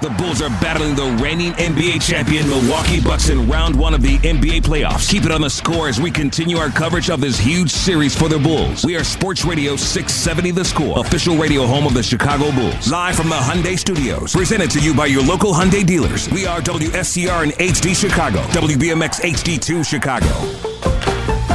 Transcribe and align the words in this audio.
The 0.00 0.10
Bulls 0.10 0.40
are 0.40 0.50
battling 0.60 0.94
the 0.94 1.20
reigning 1.20 1.52
NBA 1.54 2.00
champion 2.00 2.48
Milwaukee 2.48 3.00
Bucks 3.00 3.30
in 3.30 3.48
round 3.48 3.76
one 3.76 3.94
of 3.94 4.00
the 4.00 4.16
NBA 4.18 4.62
playoffs. 4.62 5.08
Keep 5.08 5.24
it 5.24 5.32
on 5.32 5.40
the 5.40 5.50
score 5.50 5.88
as 5.88 6.00
we 6.00 6.08
continue 6.08 6.56
our 6.56 6.68
coverage 6.68 7.10
of 7.10 7.20
this 7.20 7.36
huge 7.36 7.68
series 7.68 8.16
for 8.16 8.28
the 8.28 8.38
Bulls. 8.38 8.84
We 8.84 8.94
are 8.96 9.02
Sports 9.02 9.44
Radio 9.44 9.74
670 9.74 10.52
The 10.52 10.64
Score, 10.64 11.00
official 11.00 11.36
radio 11.36 11.66
home 11.66 11.84
of 11.84 11.94
the 11.94 12.02
Chicago 12.04 12.52
Bulls. 12.52 12.88
Live 12.88 13.16
from 13.16 13.28
the 13.28 13.34
Hyundai 13.34 13.76
Studios. 13.76 14.32
Presented 14.32 14.70
to 14.70 14.78
you 14.78 14.94
by 14.94 15.06
your 15.06 15.24
local 15.24 15.52
Hyundai 15.52 15.84
dealers. 15.84 16.30
We 16.30 16.46
are 16.46 16.60
WSCR 16.60 17.42
and 17.42 17.52
HD 17.54 17.96
Chicago, 17.96 18.38
WBMX 18.52 19.20
HD2 19.22 19.84
Chicago, 19.84 20.26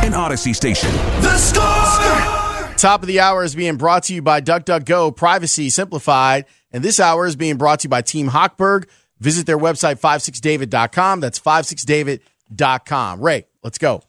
and 0.04 0.14
Audacy 0.14 0.54
Station. 0.54 0.92
The 1.22 1.38
score! 1.38 2.33
Top 2.78 3.02
of 3.02 3.08
the 3.08 3.20
hour 3.20 3.44
is 3.44 3.56
being 3.56 3.78
brought 3.78 4.04
to 4.04 4.14
you 4.14 4.22
by 4.22 4.42
DuckDuckGo, 4.42 5.16
privacy 5.16 5.70
simplified. 5.70 6.46
And 6.72 6.84
this 6.84 7.00
hour 7.00 7.26
is 7.26 7.36
being 7.36 7.58
brought 7.58 7.80
to 7.82 7.86
you 7.86 7.90
by 7.90 8.02
Team 8.02 8.30
Hochberg. 8.30 8.90
Visit 9.20 9.46
their 9.46 9.58
website, 9.58 10.00
56david.com. 10.02 11.20
That's 11.22 11.40
56david.com. 11.40 13.22
Ray, 13.22 13.48
let's 13.64 13.78
go. 13.78 14.02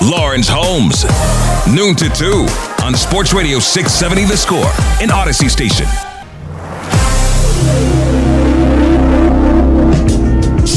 Lawrence 0.00 0.48
Holmes, 0.48 1.04
noon 1.66 1.96
to 1.96 2.08
2 2.08 2.46
on 2.84 2.94
Sports 2.94 3.34
Radio 3.34 3.58
670 3.58 4.24
The 4.26 4.36
Score, 4.36 4.70
and 5.02 5.10
Audacy 5.10 5.50
Station. 5.50 5.86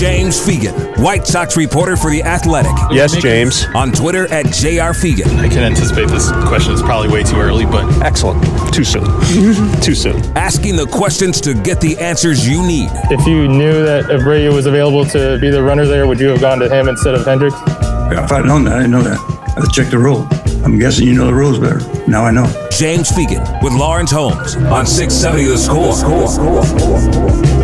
James 0.02 0.40
Fegan, 0.40 0.98
White 0.98 1.28
Sox 1.28 1.56
reporter 1.56 1.96
for 1.96 2.10
The 2.10 2.24
Athletic. 2.24 2.72
Yes, 2.90 3.16
James. 3.16 3.68
On 3.76 3.92
Twitter 3.92 4.26
at 4.34 4.48
JR 4.48 4.98
Fegan. 4.98 5.38
I 5.38 5.48
can 5.48 5.60
anticipate 5.60 6.08
this 6.08 6.32
question 6.48 6.74
is 6.74 6.82
probably 6.82 7.10
way 7.10 7.22
too 7.22 7.36
early, 7.36 7.68
but 7.68 7.86
excellent. 8.02 8.44
Too 8.74 8.84
soon. 8.84 9.04
too 9.84 9.94
soon. 9.94 10.20
Asking 10.36 10.76
the 10.76 10.88
questions 10.88 11.40
to 11.42 11.54
get 11.54 11.82
the 11.82 12.00
answers 12.00 12.50
you 12.50 12.66
need. 12.66 12.90
If 13.12 13.28
you 13.28 13.48
knew 13.48 13.86
that 13.86 14.06
Abreu 14.06 14.52
was 14.52 14.66
available 14.66 15.06
to 15.06 15.38
be 15.40 15.52
the 15.52 15.62
runner 15.62 15.86
there, 15.86 16.08
would 16.08 16.20
you 16.20 16.30
have 16.30 16.42
gone 16.42 16.58
to 16.62 16.68
him 16.68 16.88
instead 16.88 17.14
of 17.14 17.24
Hendricks? 17.24 17.58
Yeah, 17.68 18.24
if 18.24 18.32
I'd 18.32 18.46
known 18.46 18.64
that, 18.64 18.74
I 18.74 18.78
didn't 18.78 18.94
know 18.94 19.04
that. 19.04 19.20
I 19.56 19.60
would 19.60 19.72
check 19.72 19.92
the 19.92 20.00
rule. 20.00 20.28
I'm 20.66 20.80
guessing 20.80 21.06
you 21.06 21.14
know 21.14 21.28
the 21.28 21.34
rules 21.36 21.60
better. 21.60 21.80
Now 22.10 22.26
I 22.26 22.32
know. 22.32 22.48
James 22.72 23.12
Fegan 23.12 23.62
with 23.62 23.74
Lawrence 23.74 24.10
Holmes 24.10 24.56
on 24.56 24.88
670 24.88 25.46
The 25.46 25.60
Score. 25.60 27.61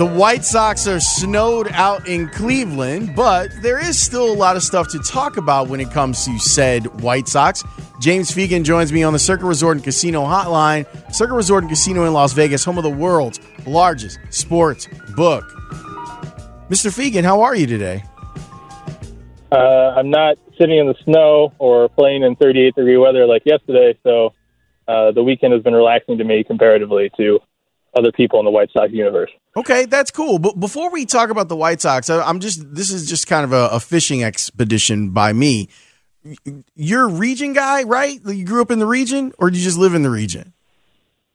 The 0.00 0.06
White 0.06 0.46
Sox 0.46 0.86
are 0.86 0.98
snowed 0.98 1.68
out 1.72 2.08
in 2.08 2.30
Cleveland, 2.30 3.14
but 3.14 3.50
there 3.60 3.78
is 3.78 4.02
still 4.02 4.32
a 4.32 4.34
lot 4.34 4.56
of 4.56 4.62
stuff 4.62 4.88
to 4.92 4.98
talk 5.00 5.36
about 5.36 5.68
when 5.68 5.78
it 5.78 5.90
comes 5.90 6.24
to 6.24 6.38
said 6.38 7.02
White 7.02 7.28
Sox. 7.28 7.62
James 8.00 8.30
Fegan 8.30 8.64
joins 8.64 8.94
me 8.94 9.02
on 9.02 9.12
the 9.12 9.18
Circa 9.18 9.44
Resort 9.44 9.76
and 9.76 9.84
Casino 9.84 10.22
hotline. 10.22 10.86
Circa 11.14 11.34
Resort 11.34 11.64
and 11.64 11.70
Casino 11.70 12.06
in 12.06 12.14
Las 12.14 12.32
Vegas, 12.32 12.64
home 12.64 12.78
of 12.78 12.84
the 12.84 12.88
world's 12.88 13.40
largest 13.66 14.18
sports 14.30 14.88
book. 15.14 15.44
Mr. 16.70 16.90
Fegan, 16.90 17.22
how 17.22 17.42
are 17.42 17.54
you 17.54 17.66
today? 17.66 18.02
Uh, 19.52 19.56
I'm 19.98 20.08
not 20.08 20.38
sitting 20.58 20.78
in 20.78 20.86
the 20.86 20.96
snow 21.04 21.52
or 21.58 21.90
playing 21.90 22.22
in 22.22 22.36
38 22.36 22.74
degree 22.74 22.96
weather 22.96 23.26
like 23.26 23.42
yesterday, 23.44 23.98
so 24.02 24.32
uh, 24.88 25.12
the 25.12 25.22
weekend 25.22 25.52
has 25.52 25.62
been 25.62 25.74
relaxing 25.74 26.16
to 26.16 26.24
me 26.24 26.42
comparatively 26.42 27.10
to 27.18 27.40
other 27.96 28.12
people 28.12 28.38
in 28.38 28.44
the 28.44 28.50
White 28.50 28.70
Sox 28.72 28.92
universe. 28.92 29.30
Okay, 29.56 29.84
that's 29.86 30.10
cool. 30.10 30.38
But 30.38 30.58
before 30.60 30.90
we 30.90 31.06
talk 31.06 31.30
about 31.30 31.48
the 31.48 31.56
White 31.56 31.80
Sox, 31.80 32.08
I'm 32.08 32.40
just 32.40 32.74
this 32.74 32.90
is 32.90 33.08
just 33.08 33.26
kind 33.26 33.44
of 33.44 33.52
a, 33.52 33.68
a 33.72 33.80
fishing 33.80 34.22
expedition 34.22 35.10
by 35.10 35.32
me. 35.32 35.68
You're 36.74 37.08
a 37.08 37.12
region 37.12 37.52
guy, 37.52 37.82
right? 37.82 38.20
You 38.24 38.44
grew 38.44 38.62
up 38.62 38.70
in 38.70 38.78
the 38.78 38.86
region, 38.86 39.32
or 39.38 39.50
do 39.50 39.58
you 39.58 39.64
just 39.64 39.78
live 39.78 39.94
in 39.94 40.02
the 40.02 40.10
region? 40.10 40.52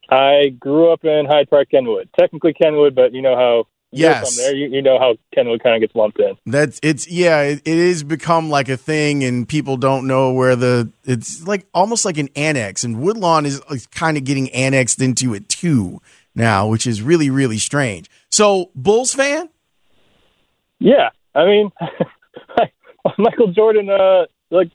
I 0.08 0.50
grew 0.60 0.92
up 0.92 1.04
in 1.04 1.26
Hyde 1.26 1.50
Park, 1.50 1.70
Kenwood. 1.70 2.08
Technically 2.18 2.54
Kenwood, 2.54 2.94
but 2.94 3.12
you 3.12 3.22
know 3.22 3.36
how 3.36 3.66
Yes. 3.92 4.36
there. 4.36 4.54
You, 4.54 4.68
you 4.68 4.82
know 4.82 4.98
how 4.98 5.16
Kenwood 5.34 5.62
kind 5.62 5.74
of 5.74 5.80
gets 5.80 5.94
lumped 5.94 6.20
in. 6.20 6.36
That's 6.44 6.78
it's 6.82 7.08
yeah, 7.08 7.42
it, 7.42 7.62
it 7.64 7.78
is 7.78 8.02
become 8.02 8.50
like 8.50 8.68
a 8.68 8.76
thing, 8.76 9.24
and 9.24 9.48
people 9.48 9.76
don't 9.76 10.06
know 10.06 10.32
where 10.32 10.56
the 10.56 10.90
it's 11.04 11.46
like 11.46 11.66
almost 11.72 12.04
like 12.04 12.18
an 12.18 12.28
annex, 12.36 12.84
and 12.84 13.00
Woodlawn 13.00 13.46
is, 13.46 13.60
is 13.70 13.86
kind 13.86 14.16
of 14.16 14.24
getting 14.24 14.50
annexed 14.50 15.00
into 15.00 15.34
it 15.34 15.48
too 15.48 16.00
now, 16.36 16.68
which 16.68 16.86
is 16.86 17.02
really 17.02 17.30
really 17.30 17.58
strange. 17.58 18.08
So, 18.30 18.70
Bulls 18.74 19.14
fan? 19.14 19.48
Yeah, 20.78 21.10
I 21.34 21.46
mean, 21.46 21.72
Michael 23.18 23.52
Jordan. 23.52 23.88
Uh, 23.90 24.26
like, 24.50 24.70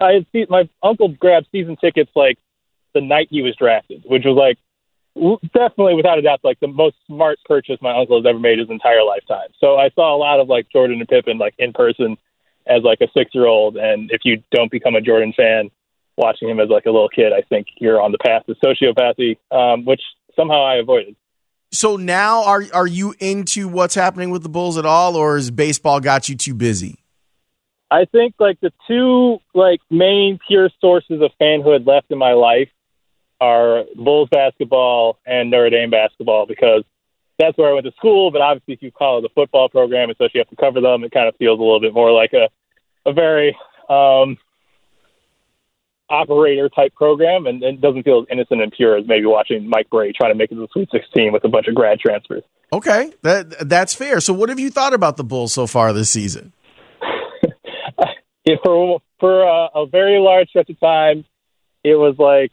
I 0.00 0.26
seen, 0.32 0.46
my 0.48 0.68
uncle 0.82 1.08
grabbed 1.08 1.48
season 1.52 1.76
tickets 1.76 2.10
like 2.14 2.38
the 2.94 3.00
night 3.00 3.28
he 3.30 3.42
was 3.42 3.54
drafted, 3.56 4.04
which 4.06 4.24
was 4.24 4.36
like 4.36 4.58
definitely 5.52 5.94
without 5.94 6.18
a 6.18 6.22
doubt 6.22 6.40
like 6.42 6.58
the 6.60 6.66
most 6.66 6.96
smart 7.06 7.38
purchase 7.44 7.76
my 7.80 7.96
uncle 7.96 8.18
has 8.18 8.26
ever 8.26 8.38
made 8.38 8.58
his 8.58 8.70
entire 8.70 9.04
lifetime. 9.04 9.48
So 9.60 9.76
I 9.76 9.90
saw 9.94 10.14
a 10.14 10.18
lot 10.18 10.40
of 10.40 10.48
like 10.48 10.68
Jordan 10.70 10.98
and 10.98 11.08
Pippen 11.08 11.38
like 11.38 11.54
in 11.58 11.72
person 11.72 12.16
as 12.66 12.82
like 12.82 13.00
a 13.00 13.08
six 13.14 13.34
year 13.34 13.46
old, 13.46 13.76
and 13.76 14.10
if 14.10 14.22
you 14.24 14.42
don't 14.50 14.70
become 14.70 14.94
a 14.94 15.00
Jordan 15.00 15.32
fan, 15.36 15.70
watching 16.16 16.48
him 16.48 16.60
as 16.60 16.68
like 16.68 16.86
a 16.86 16.90
little 16.90 17.08
kid, 17.08 17.32
I 17.32 17.42
think 17.42 17.66
you're 17.78 18.00
on 18.00 18.12
the 18.12 18.18
path 18.18 18.44
to 18.46 18.54
sociopathy, 18.54 19.36
um, 19.50 19.84
which 19.84 20.00
somehow 20.36 20.64
I 20.64 20.76
avoided. 20.76 21.16
So 21.72 21.96
now 21.96 22.44
are 22.44 22.62
are 22.72 22.86
you 22.86 23.14
into 23.18 23.68
what's 23.68 23.94
happening 23.94 24.30
with 24.30 24.42
the 24.42 24.48
Bulls 24.48 24.78
at 24.78 24.86
all, 24.86 25.16
or 25.16 25.36
has 25.36 25.50
baseball 25.50 26.00
got 26.00 26.28
you 26.28 26.36
too 26.36 26.54
busy? 26.54 26.98
I 27.90 28.06
think 28.06 28.34
like 28.38 28.60
the 28.60 28.72
two 28.86 29.38
like 29.54 29.80
main 29.90 30.38
pure 30.46 30.70
sources 30.80 31.20
of 31.20 31.30
fanhood 31.40 31.86
left 31.86 32.10
in 32.10 32.18
my 32.18 32.32
life 32.32 32.68
are 33.40 33.84
Bulls 33.96 34.28
basketball 34.30 35.18
and 35.26 35.50
Notre 35.50 35.70
Dame 35.70 35.90
basketball 35.90 36.46
because 36.46 36.84
that's 37.38 37.58
where 37.58 37.70
I 37.70 37.72
went 37.72 37.86
to 37.86 37.92
school. 37.92 38.30
But 38.30 38.40
obviously, 38.40 38.74
if 38.74 38.82
you 38.82 38.92
call 38.92 39.18
it 39.18 39.24
a 39.24 39.28
football 39.34 39.68
program, 39.68 40.10
especially 40.10 40.32
you 40.34 40.40
have 40.40 40.50
to 40.50 40.56
cover 40.56 40.80
them, 40.80 41.04
it 41.04 41.12
kind 41.12 41.28
of 41.28 41.36
feels 41.36 41.58
a 41.58 41.62
little 41.62 41.80
bit 41.80 41.92
more 41.92 42.12
like 42.12 42.32
a 42.32 42.48
a 43.08 43.12
very 43.12 43.56
um, 43.88 44.38
operator 46.10 46.68
type 46.68 46.94
program, 46.94 47.46
and 47.46 47.62
it 47.62 47.80
doesn't 47.80 48.02
feel 48.02 48.20
as 48.20 48.26
innocent 48.30 48.62
and 48.62 48.72
pure 48.72 48.96
as 48.96 49.06
maybe 49.06 49.26
watching 49.26 49.68
Mike 49.68 49.88
Brey 49.90 50.12
try 50.12 50.28
to 50.28 50.34
make 50.34 50.50
it 50.50 50.56
to 50.56 50.60
the 50.60 50.68
Sweet 50.72 50.88
16 50.90 51.32
with 51.32 51.44
a 51.44 51.48
bunch 51.48 51.66
of 51.68 51.74
grad 51.74 51.98
transfers. 51.98 52.42
Okay, 52.72 53.12
that 53.22 53.68
that's 53.68 53.94
fair. 53.94 54.20
So, 54.20 54.32
what 54.32 54.48
have 54.48 54.58
you 54.58 54.70
thought 54.70 54.94
about 54.94 55.16
the 55.16 55.24
Bulls 55.24 55.52
so 55.52 55.66
far 55.66 55.92
this 55.92 56.10
season? 56.10 56.52
it, 58.44 58.58
for 58.64 59.00
for 59.20 59.48
uh, 59.48 59.68
a 59.74 59.86
very 59.86 60.18
large 60.18 60.48
stretch 60.48 60.70
of 60.70 60.80
time, 60.80 61.24
it 61.82 61.94
was 61.94 62.16
like 62.18 62.52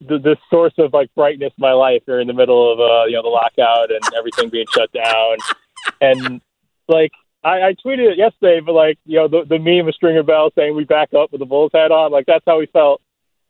the, 0.00 0.18
the 0.18 0.36
source 0.50 0.74
of 0.78 0.92
like 0.92 1.12
brightness 1.14 1.52
in 1.56 1.62
my 1.62 1.72
life 1.72 2.02
during 2.06 2.26
the 2.26 2.34
middle 2.34 2.72
of 2.72 2.78
uh, 2.78 3.04
you 3.06 3.12
know 3.12 3.22
the 3.22 3.28
lockout 3.28 3.90
and 3.90 4.00
everything 4.16 4.50
being 4.50 4.66
shut 4.74 4.92
down, 4.92 5.36
and 6.00 6.40
like 6.86 7.12
I, 7.44 7.68
I 7.68 7.74
tweeted 7.74 8.12
it 8.12 8.18
yesterday, 8.18 8.60
but 8.64 8.72
like 8.72 8.98
you 9.04 9.18
know 9.18 9.28
the, 9.28 9.44
the 9.48 9.58
meme 9.58 9.88
of 9.88 9.94
Stringer 9.94 10.22
Bell 10.22 10.50
saying 10.56 10.74
we 10.74 10.84
back 10.84 11.14
up 11.14 11.30
with 11.32 11.40
the 11.40 11.46
Bulls 11.46 11.70
hat 11.72 11.92
on, 11.92 12.10
like 12.10 12.26
that's 12.26 12.44
how 12.46 12.58
we 12.58 12.66
felt 12.66 13.00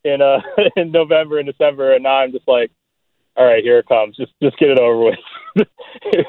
in 0.05 0.21
uh 0.21 0.41
in 0.77 0.93
November 0.93 1.39
and 1.39 1.47
December, 1.47 1.95
and 1.95 2.03
now 2.03 2.19
I'm 2.19 2.33
just 2.33 2.47
like, 2.47 2.71
all 3.37 3.47
right, 3.47 3.63
here 3.63 3.79
it 3.79 3.87
comes, 3.87 4.17
just 4.17 4.33
just 4.43 4.59
get 4.59 4.71
it 4.71 4.79
over 4.79 5.13
with. 5.57 5.67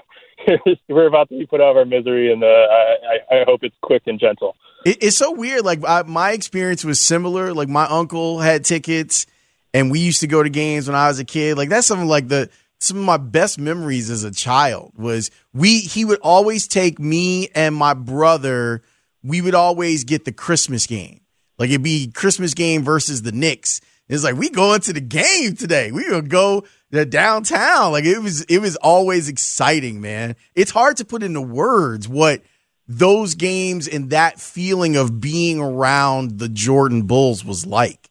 We're 0.87 1.07
about 1.07 1.29
to 1.29 1.37
be 1.37 1.45
put 1.45 1.59
out 1.59 1.71
of 1.71 1.77
our 1.77 1.85
misery, 1.85 2.31
and 2.31 2.43
uh, 2.43 2.47
I, 2.47 3.41
I 3.41 3.43
hope 3.45 3.59
it's 3.63 3.75
quick 3.81 4.03
and 4.05 4.19
gentle. 4.19 4.55
It, 4.85 5.03
it's 5.03 5.17
so 5.17 5.31
weird. 5.31 5.65
Like 5.65 5.79
I, 5.85 6.03
my 6.03 6.31
experience 6.31 6.85
was 6.85 6.99
similar. 6.99 7.53
Like 7.53 7.67
my 7.67 7.85
uncle 7.85 8.39
had 8.39 8.63
tickets, 8.63 9.25
and 9.73 9.91
we 9.91 9.99
used 9.99 10.21
to 10.21 10.27
go 10.27 10.41
to 10.41 10.49
games 10.49 10.87
when 10.87 10.95
I 10.95 11.09
was 11.09 11.19
a 11.19 11.25
kid. 11.25 11.57
Like 11.57 11.69
that's 11.69 11.85
something 11.85 12.07
like 12.07 12.29
the 12.29 12.49
some 12.79 12.97
of 12.97 13.03
my 13.03 13.17
best 13.17 13.59
memories 13.59 14.09
as 14.09 14.23
a 14.23 14.31
child 14.31 14.93
was 14.97 15.31
we 15.53 15.79
he 15.79 16.05
would 16.05 16.19
always 16.21 16.67
take 16.67 16.99
me 16.99 17.49
and 17.49 17.75
my 17.75 17.93
brother. 17.93 18.81
We 19.21 19.41
would 19.41 19.55
always 19.55 20.05
get 20.05 20.25
the 20.25 20.31
Christmas 20.31 20.87
game. 20.87 21.21
Like 21.57 21.69
it'd 21.69 21.83
be 21.83 22.07
Christmas 22.07 22.53
game 22.53 22.83
versus 22.83 23.21
the 23.21 23.33
Knicks. 23.33 23.81
It's 24.07 24.23
like 24.23 24.35
we 24.35 24.49
going 24.49 24.79
to 24.81 24.93
the 24.93 25.01
game 25.01 25.55
today. 25.55 25.91
We 25.91 26.07
gonna 26.07 26.21
go 26.23 26.63
to 26.93 27.05
downtown. 27.05 27.91
Like 27.91 28.05
it 28.05 28.19
was 28.19 28.41
it 28.43 28.59
was 28.59 28.77
always 28.77 29.27
exciting, 29.27 29.99
man. 29.99 30.37
It's 30.55 30.71
hard 30.71 30.97
to 30.97 31.05
put 31.05 31.21
into 31.21 31.41
words 31.41 32.07
what 32.07 32.41
those 32.87 33.35
games 33.35 33.87
and 33.87 34.09
that 34.11 34.39
feeling 34.39 34.95
of 34.95 35.19
being 35.19 35.59
around 35.59 36.39
the 36.39 36.49
Jordan 36.49 37.03
Bulls 37.03 37.43
was 37.43 37.65
like. 37.65 38.09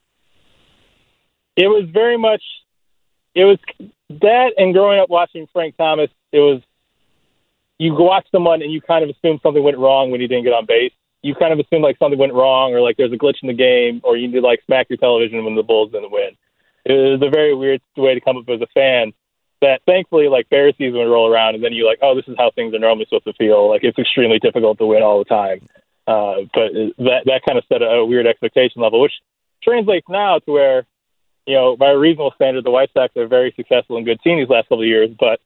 It 1.57 1.67
was 1.67 1.89
very 1.91 2.17
much 2.17 2.41
it 3.35 3.45
was 3.45 3.57
that 4.09 4.53
and 4.57 4.73
growing 4.73 4.99
up 4.99 5.09
watching 5.09 5.47
Frank 5.53 5.77
Thomas, 5.77 6.09
it 6.31 6.39
was 6.39 6.61
you 7.77 7.93
watch 7.93 8.27
someone 8.31 8.61
and 8.61 8.71
you 8.71 8.81
kind 8.81 9.03
of 9.03 9.09
assume 9.09 9.39
something 9.41 9.63
went 9.63 9.77
wrong 9.77 10.11
when 10.11 10.19
he 10.19 10.27
didn't 10.27 10.43
get 10.43 10.53
on 10.53 10.65
base. 10.65 10.91
You 11.21 11.35
kind 11.35 11.53
of 11.53 11.59
assume 11.59 11.81
like 11.81 11.97
something 11.97 12.19
went 12.19 12.33
wrong 12.33 12.73
or 12.73 12.81
like 12.81 12.97
there's 12.97 13.13
a 13.13 13.17
glitch 13.17 13.41
in 13.41 13.47
the 13.47 13.53
game 13.53 14.01
or 14.03 14.17
you 14.17 14.27
need 14.27 14.35
to 14.35 14.41
like 14.41 14.61
smack 14.65 14.87
your 14.89 14.97
television 14.97 15.43
when 15.43 15.55
the 15.55 15.63
Bulls 15.63 15.91
didn't 15.91 16.11
win. 16.11 16.31
It 16.85 16.93
was 16.93 17.21
a 17.21 17.29
very 17.29 17.53
weird 17.53 17.81
way 17.97 18.13
to 18.13 18.21
come 18.21 18.37
up 18.37 18.49
as 18.49 18.61
a 18.61 18.67
fan. 18.73 19.13
That 19.61 19.81
thankfully, 19.85 20.29
like 20.29 20.49
Bear 20.49 20.71
season 20.71 20.97
would 20.99 21.11
roll 21.11 21.29
around, 21.29 21.55
and 21.55 21.63
then 21.63 21.73
you're 21.73 21.87
like, 21.87 21.99
oh, 22.01 22.15
this 22.15 22.27
is 22.27 22.35
how 22.37 22.51
things 22.51 22.73
are 22.73 22.79
normally 22.79 23.05
supposed 23.05 23.25
to 23.25 23.33
feel. 23.33 23.69
Like 23.69 23.83
it's 23.83 23.99
extremely 23.99 24.39
difficult 24.39 24.77
to 24.77 24.85
win 24.85 25.03
all 25.03 25.19
the 25.19 25.25
time. 25.25 25.59
Uh, 26.07 26.47
but 26.53 26.71
that 26.97 27.23
that 27.25 27.41
kind 27.45 27.57
of 27.57 27.65
set 27.67 27.81
a, 27.81 27.85
a 27.85 28.05
weird 28.05 28.25
expectation 28.25 28.81
level, 28.81 29.01
which 29.01 29.11
translates 29.61 30.07
now 30.07 30.39
to 30.39 30.51
where 30.51 30.85
you 31.49 31.55
know, 31.55 31.75
by 31.75 31.89
a 31.89 31.97
reasonable 31.97 32.31
standard, 32.35 32.63
the 32.63 32.69
White 32.69 32.91
Sox 32.93 33.17
are 33.17 33.25
very 33.25 33.51
successful 33.55 33.97
and 33.97 34.05
good 34.05 34.21
team 34.21 34.37
these 34.37 34.49
last 34.49 34.65
couple 34.65 34.81
of 34.81 34.87
years, 34.87 35.09
but 35.19 35.39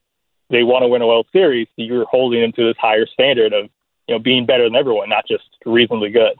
they 0.49 0.61
want 0.61 0.83
to 0.83 0.89
win 0.89 1.01
a 1.01 1.07
World 1.07 1.27
Series. 1.31 1.69
So 1.77 1.83
you're 1.83 2.05
holding 2.05 2.41
them 2.41 2.51
to 2.57 2.67
this 2.67 2.75
higher 2.77 3.07
standard 3.07 3.53
of, 3.53 3.69
you 4.09 4.15
know, 4.15 4.19
being 4.19 4.45
better 4.45 4.65
than 4.65 4.75
everyone, 4.75 5.07
not 5.07 5.25
just 5.25 5.45
reasonably 5.65 6.09
good. 6.09 6.33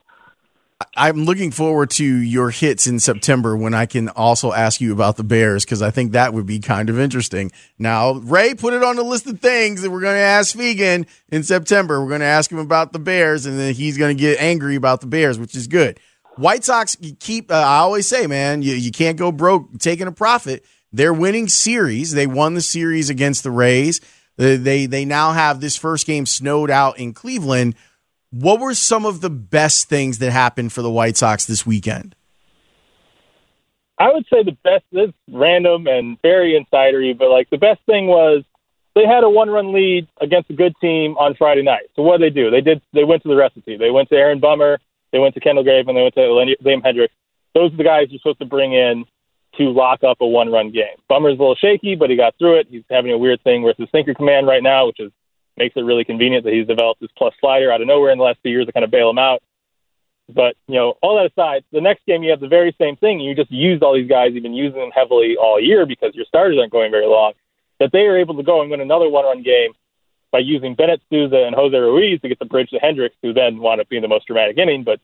I'm 0.98 1.24
looking 1.24 1.52
forward 1.52 1.92
to 1.92 2.04
your 2.04 2.50
hits 2.50 2.88
in 2.88 3.00
September 3.00 3.56
when 3.56 3.74
I 3.74 3.86
can 3.86 4.10
also 4.10 4.52
ask 4.52 4.82
you 4.82 4.92
about 4.92 5.16
the 5.16 5.24
Bears 5.24 5.64
because 5.64 5.82
I 5.82 5.92
think 5.92 6.12
that 6.12 6.34
would 6.34 6.46
be 6.46 6.60
kind 6.60 6.90
of 6.90 7.00
interesting. 7.00 7.50
Now, 7.80 8.16
Ray, 8.16 8.56
put 8.56 8.74
it 8.74 8.84
on 8.84 8.98
the 8.98 9.04
list 9.04 9.28
of 9.28 9.40
things 9.40 9.82
that 9.82 9.92
we're 9.92 10.02
going 10.02 10.18
to 10.18 10.20
ask 10.20 10.58
Fegan 10.58 11.08
in 11.30 11.44
September. 11.44 12.02
We're 12.02 12.10
going 12.10 12.20
to 12.20 12.26
ask 12.26 12.52
him 12.52 12.58
about 12.58 12.92
the 12.92 13.00
Bears, 13.00 13.46
and 13.46 13.58
then 13.58 13.74
he's 13.74 13.98
going 13.98 14.18
to 14.18 14.22
get 14.22 14.42
angry 14.42 14.76
about 14.76 15.00
the 15.00 15.08
Bears, 15.08 15.40
which 15.40 15.56
is 15.56 15.68
good. 15.68 16.02
White 16.36 16.64
Sox 16.64 16.98
keep. 17.20 17.52
Uh, 17.52 17.56
I 17.56 17.78
always 17.78 18.08
say, 18.08 18.28
man, 18.28 18.62
you, 18.62 18.74
you 18.74 18.92
can't 18.92 19.18
go 19.18 19.32
broke 19.32 19.78
taking 19.80 20.08
a 20.08 20.12
profit. 20.12 20.66
They're 20.92 21.14
winning 21.14 21.48
series. 21.48 22.12
They 22.12 22.28
won 22.28 22.54
the 22.54 22.62
series 22.62 23.10
against 23.10 23.44
the 23.44 23.52
Rays. 23.52 24.02
They, 24.38 24.56
they 24.58 24.86
they 24.86 25.06
now 25.06 25.32
have 25.32 25.62
this 25.62 25.76
first 25.76 26.08
game 26.08 26.26
snowed 26.26 26.70
out 26.70 27.00
in 27.00 27.14
Cleveland. 27.14 27.76
What 28.32 28.60
were 28.60 28.74
some 28.74 29.06
of 29.06 29.22
the 29.22 29.30
best 29.30 29.90
things 29.90 30.18
that 30.20 30.32
happened 30.32 30.74
for 30.74 30.82
the 30.82 30.90
White 30.90 31.18
Sox 31.18 31.46
this 31.46 31.66
weekend? 31.66 32.16
I 34.00 34.12
would 34.12 34.26
say 34.32 34.44
the 34.44 34.58
best. 34.64 34.86
This 34.92 35.10
is 35.10 35.14
random 35.32 35.86
and 35.88 36.20
very 36.22 36.60
insidery, 36.60 37.16
but 37.18 37.30
like 37.30 37.50
the 37.52 37.58
best 37.58 37.80
thing 37.86 38.08
was 38.08 38.44
they 38.96 39.06
had 39.06 39.24
a 39.24 39.30
one-run 39.30 39.72
lead 39.72 40.08
against 40.20 40.50
a 40.50 40.54
good 40.54 40.74
team 40.82 41.16
on 41.18 41.36
Friday 41.36 41.62
night. 41.64 41.90
So 41.96 42.02
what 42.02 42.20
did 42.20 42.34
they 42.34 42.36
do? 42.36 42.50
They 42.50 42.62
did. 42.62 42.82
They 42.92 43.04
went 43.04 43.22
to 43.24 43.30
the 43.30 43.36
recipe. 43.36 43.78
They 43.78 43.92
went 43.92 44.10
to 44.10 44.16
Aaron 44.16 44.40
Bummer 44.40 44.80
they 45.14 45.20
went 45.20 45.36
to 45.36 45.40
Kendall 45.40 45.64
Graveman, 45.64 45.90
and 45.90 45.98
they 45.98 46.02
went 46.02 46.16
to 46.16 46.66
Liam 46.66 46.82
Hendriks. 46.82 47.16
Those 47.54 47.72
are 47.72 47.78
the 47.78 47.84
guys 47.84 48.08
you're 48.10 48.20
supposed 48.20 48.40
to 48.40 48.46
bring 48.46 48.74
in 48.74 49.06
to 49.58 49.70
lock 49.70 50.04
up 50.04 50.18
a 50.20 50.28
one 50.28 50.52
run 50.52 50.72
game. 50.72 50.98
Bummer's 51.08 51.38
a 51.38 51.42
little 51.42 51.56
shaky, 51.56 51.96
but 51.96 52.10
he 52.10 52.16
got 52.16 52.36
through 52.38 52.60
it. 52.60 52.68
He's 52.70 52.84
having 52.90 53.12
a 53.12 53.18
weird 53.18 53.42
thing 53.44 53.62
with 53.62 53.78
his 53.78 53.88
sinker 53.92 54.16
command 54.16 54.48
right 54.48 54.64
now, 54.64 54.88
which 54.88 55.00
is 55.00 55.12
makes 55.56 55.78
it 55.78 55.82
really 55.82 56.04
convenient 56.04 56.44
that 56.46 56.54
he's 56.54 56.66
developed 56.66 57.00
this 57.00 57.12
plus 57.16 57.34
slider 57.40 57.72
out 57.72 57.80
of 57.80 57.88
nowhere 57.88 58.12
in 58.12 58.18
the 58.18 58.24
last 58.24 58.40
few 58.42 58.52
years 58.52 58.66
to 58.66 58.72
kind 58.72 58.84
of 58.84 58.90
bail 58.90 59.12
him 59.12 59.20
out. 59.20 59.44
But, 60.28 60.56
you 60.68 60.74
know, 60.74 60.96
all 61.04 61.18
that 61.18 61.32
aside, 61.32 61.64
the 61.72 61.80
next 61.80 62.08
game 62.08 62.24
you 62.24 62.32
have 62.32 62.40
the 62.40 62.48
very 62.48 62.76
same 62.82 62.96
thing. 62.96 63.20
You 63.20 63.36
just 63.36 63.52
used 63.52 63.84
all 63.84 63.94
these 63.94 64.10
guys, 64.10 64.32
you've 64.34 64.42
been 64.42 64.56
using 64.56 64.80
them 64.80 64.90
heavily 64.90 65.36
all 65.40 65.62
year 65.62 65.86
because 65.86 66.16
your 66.16 66.26
starters 66.26 66.58
aren't 66.58 66.72
going 66.72 66.90
very 66.90 67.06
long, 67.06 67.34
that 67.80 67.92
they 67.92 68.08
are 68.08 68.18
able 68.18 68.36
to 68.36 68.42
go 68.42 68.62
and 68.62 68.72
win 68.72 68.82
another 68.82 69.10
one 69.10 69.26
run 69.26 69.44
game 69.44 69.74
by 70.34 70.40
using 70.40 70.74
Bennett 70.74 71.00
Sousa 71.12 71.46
and 71.46 71.56
Jose 71.56 71.78
Ruiz 71.78 72.20
to 72.22 72.28
get 72.28 72.40
the 72.40 72.46
bridge 72.46 72.72
to 72.72 72.80
Hendriks, 72.80 73.12
who 73.22 73.34
then 73.34 73.60
wound 73.60 73.80
up 73.80 73.88
being 73.88 74.02
the 74.02 74.08
most 74.08 74.26
dramatic 74.26 74.58
inning. 74.58 74.84
But 74.84 75.00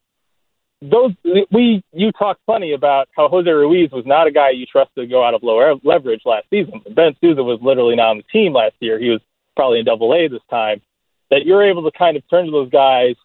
those 0.81 1.11
we 1.51 1.83
you 1.93 2.11
talked 2.11 2.43
plenty 2.45 2.73
about 2.73 3.09
how 3.15 3.29
Jose 3.29 3.49
Ruiz 3.49 3.91
was 3.91 4.05
not 4.07 4.27
a 4.27 4.31
guy 4.31 4.49
you 4.49 4.65
trusted 4.65 4.95
to 5.03 5.07
go 5.07 5.23
out 5.23 5.35
of 5.35 5.43
low 5.43 5.79
leverage 5.83 6.23
last 6.25 6.47
season. 6.49 6.81
Ben 6.89 7.15
Sousa 7.21 7.43
was 7.43 7.59
literally 7.61 7.95
not 7.95 8.09
on 8.09 8.17
the 8.17 8.23
team 8.23 8.53
last 8.53 8.75
year. 8.79 8.97
He 8.99 9.09
was 9.09 9.21
probably 9.55 9.79
in 9.79 9.85
Double 9.85 10.13
A 10.13 10.27
this 10.27 10.41
time. 10.49 10.81
That 11.29 11.45
you're 11.45 11.63
able 11.63 11.83
to 11.83 11.95
kind 11.95 12.17
of 12.17 12.27
turn 12.27 12.45
to 12.45 12.51
those 12.51 12.71
guys 12.71 13.15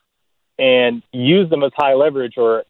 and 0.58 1.02
use 1.10 1.48
them 1.48 1.64
as 1.64 1.72
high 1.74 1.94
leverage, 1.94 2.34
or 2.36 2.64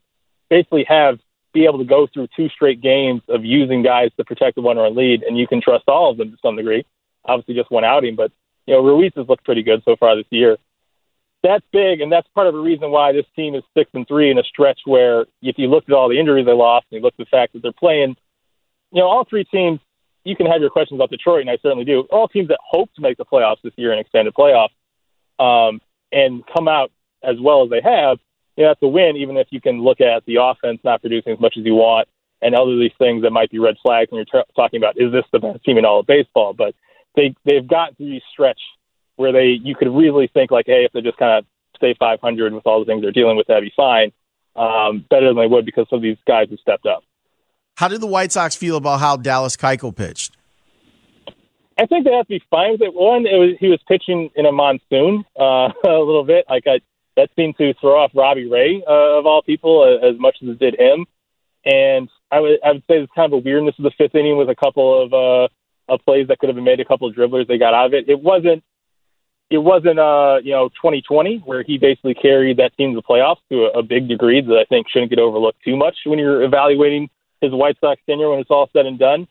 basically 0.49 0.85
have 0.89 1.19
be 1.53 1.65
able 1.65 1.79
to 1.79 1.85
go 1.85 2.07
through 2.07 2.29
two 2.37 2.49
straight 2.51 2.81
games 2.81 3.23
of 3.29 3.45
using 3.45 3.83
guys 3.83 4.11
to 4.17 4.25
protect 4.25 4.55
the 4.55 4.63
one 4.63 4.77
run 4.77 4.95
lead, 4.95 5.23
and 5.25 5.37
you 5.37 5.49
can 5.49 5.61
trust 5.61 5.85
all 5.89 6.11
of 6.13 6.19
them 6.19 6.31
to 6.31 6.37
some 6.41 6.57
degree. 6.57 6.85
Obviously, 7.25 7.55
just 7.55 7.71
one 7.71 7.85
outing, 7.85 8.15
but 8.15 8.31
you 8.67 8.75
know 8.75 8.85
Ruiz 8.85 9.13
has 9.17 9.29
looked 9.29 9.45
pretty 9.45 9.63
good 9.63 9.83
so 9.85 9.97
far 9.97 10.17
this 10.17 10.27
year 10.31 10.57
that's 11.45 11.65
big, 11.73 12.01
and 12.01 12.11
that's 12.11 12.27
part 12.35 12.47
of 12.47 12.55
the 12.55 12.61
reason 12.61 12.91
why 12.91 13.13
this 13.13 13.27
team 13.37 13.55
is 13.55 13.63
six 13.77 13.91
and 13.93 14.09
three 14.09 14.31
in 14.31 14.39
a 14.39 14.43
stretch 14.43 14.81
where, 14.87 15.27
if 15.43 15.59
you 15.59 15.69
look 15.69 15.85
at 15.87 15.93
all 15.95 16.09
the 16.09 16.19
injuries 16.19 16.47
they 16.47 16.53
lost, 16.53 16.87
and 16.91 16.99
you 16.99 17.05
look 17.05 17.13
at 17.19 17.25
the 17.25 17.31
fact 17.31 17.53
that 17.53 17.63
they're 17.63 17.73
playing, 17.73 18.17
you 18.91 19.01
know, 19.01 19.07
all 19.07 19.25
three 19.29 19.45
teams. 19.45 19.79
You 20.25 20.35
can 20.35 20.47
have 20.47 20.63
your 20.63 20.71
questions 20.71 20.97
about 20.97 21.11
Detroit, 21.11 21.43
and 21.43 21.51
I 21.51 21.59
certainly 21.61 21.85
do. 21.85 22.09
All 22.11 22.29
teams 22.29 22.49
that 22.49 22.59
hope 22.67 22.89
to 22.95 23.03
make 23.03 23.19
the 23.19 23.27
playoffs 23.27 23.61
this 23.63 23.75
year 23.77 23.93
and 23.93 24.01
extended 24.01 24.33
playoffs, 24.33 24.73
um, 25.39 25.83
and 26.13 26.43
come 26.47 26.67
out 26.67 26.91
as 27.23 27.37
well 27.39 27.63
as 27.63 27.69
they 27.69 27.83
have, 27.83 28.19
you 28.57 28.65
know, 28.65 28.71
that's 28.71 28.83
a 28.83 28.89
win. 28.89 29.17
Even 29.17 29.37
if 29.37 29.49
you 29.51 29.61
can 29.61 29.83
look 29.83 30.01
at 30.01 30.25
the 30.25 30.37
offense 30.41 30.81
not 30.83 31.03
producing 31.03 31.35
as 31.35 31.41
much 31.41 31.57
as 31.59 31.65
you 31.67 31.75
want, 31.75 32.09
and 32.41 32.55
other 32.55 32.79
these 32.79 32.93
things 32.99 33.23
that 33.23 33.33
might 33.33 33.51
be 33.51 33.59
red 33.59 33.77
flags 33.83 34.11
when 34.11 34.25
you're 34.25 34.43
t- 34.43 34.51
talking 34.57 34.79
about 34.79 34.99
is 34.99 35.13
this 35.13 35.25
the 35.31 35.41
best 35.41 35.63
team 35.63 35.77
in 35.77 35.85
all 35.85 36.01
of 36.01 36.07
baseball? 36.07 36.55
But 36.55 36.75
they 37.17 37.35
they've 37.45 37.67
gotten 37.67 37.95
through 37.95 38.11
these 38.11 38.23
stretch 38.33 38.61
where 39.17 39.33
they 39.33 39.59
you 39.63 39.75
could 39.75 39.89
really 39.89 40.29
think 40.33 40.51
like, 40.51 40.67
hey, 40.67 40.85
if 40.85 40.93
they 40.93 41.01
just 41.01 41.19
kind 41.19 41.39
of 41.39 41.47
stay 41.77 41.95
500 41.99 42.53
with 42.53 42.67
all 42.67 42.81
the 42.81 42.87
things 42.87 43.03
they're 43.03 43.13
dealing 43.13 43.37
with, 43.37 43.47
that'd 43.47 43.63
be 43.63 43.73
fine. 43.77 44.13
Um, 44.57 45.05
better 45.11 45.27
than 45.27 45.37
they 45.37 45.49
would 45.49 45.67
because 45.67 45.87
some 45.91 45.97
of 45.97 46.03
these 46.03 46.17
guys 46.27 46.49
have 46.51 46.61
stepped 46.61 46.87
up. 46.87 47.03
How 47.77 47.89
did 47.89 48.01
the 48.01 48.07
White 48.07 48.31
Sox 48.31 48.55
feel 48.55 48.77
about 48.77 49.01
how 49.01 49.17
Dallas 49.17 49.57
Keuchel 49.57 49.95
pitched? 49.95 50.37
I 51.77 51.87
think 51.87 52.05
they 52.05 52.13
have 52.13 52.27
to 52.27 52.39
be 52.39 52.43
fine 52.51 52.73
with 52.73 52.83
it. 52.83 52.95
One, 52.95 53.27
it 53.27 53.37
was 53.37 53.57
he 53.59 53.69
was 53.69 53.81
pitching 53.89 54.31
in 54.37 54.47
a 54.47 54.53
monsoon 54.53 55.25
uh, 55.39 55.71
a 55.85 55.99
little 55.99 56.25
bit. 56.25 56.45
Like 56.49 56.65
I, 56.67 56.81
that 57.17 57.31
seemed 57.37 57.57
to 57.59 57.75
throw 57.81 58.03
off 58.03 58.13
Robbie 58.15 58.49
Ray 58.49 58.83
uh, 58.87 59.19
of 59.19 59.27
all 59.27 59.43
people 59.43 59.83
uh, 59.83 60.07
as 60.07 60.19
much 60.19 60.37
as 60.43 60.49
it 60.49 60.59
did 60.59 60.79
him. 60.79 61.07
And 61.65 62.09
I 62.31 62.41
would 62.41 62.59
I 62.65 62.73
would 62.73 62.85
say 62.89 62.99
it's 62.99 63.13
kind 63.15 63.33
of 63.33 63.39
a 63.39 63.43
weirdness 63.43 63.75
of 63.79 63.85
the 63.85 63.93
fifth 63.97 64.15
inning 64.15 64.37
with 64.37 64.51
a 64.51 64.55
couple 64.55 65.03
of 65.03 65.13
uh, 65.13 65.49
of 65.89 66.01
plays 66.05 66.29
that 66.29 66.39
could 66.39 66.49
have 66.49 66.57
been 66.57 66.65
made, 66.65 66.81
a 66.81 66.85
couple 66.85 67.09
of 67.09 67.15
dribblers 67.15 67.47
they 67.47 67.59
got 67.59 67.75
out 67.75 67.87
of 67.87 67.95
it. 67.95 68.09
It 68.09 68.21
wasn't 68.21 68.65
it 69.51 69.59
wasn't 69.59 69.99
uh 69.99 70.39
you 70.43 70.53
know 70.53 70.69
2020 70.71 71.43
where 71.45 71.63
he 71.63 71.79
basically 71.79 72.15
carried 72.15 72.57
that 72.57 72.77
team 72.77 72.95
to 72.95 72.97
the 72.97 73.03
playoffs 73.03 73.41
to 73.51 73.65
a, 73.65 73.81
a 73.81 73.83
big 73.83 74.09
degree 74.09 74.41
that 74.41 74.57
I 74.57 74.65
think 74.65 74.89
shouldn't 74.89 75.11
get 75.11 75.19
overlooked 75.19 75.63
too 75.65 75.77
much 75.77 75.97
when 76.05 76.19
you're 76.19 76.43
evaluating 76.43 77.11
his 77.41 77.53
White 77.53 77.77
Sox 77.81 78.01
tenure 78.07 78.31
when 78.31 78.41
it's 78.41 78.51
all 78.51 78.71
said 78.73 78.87
and 78.87 78.99
done. 78.99 79.29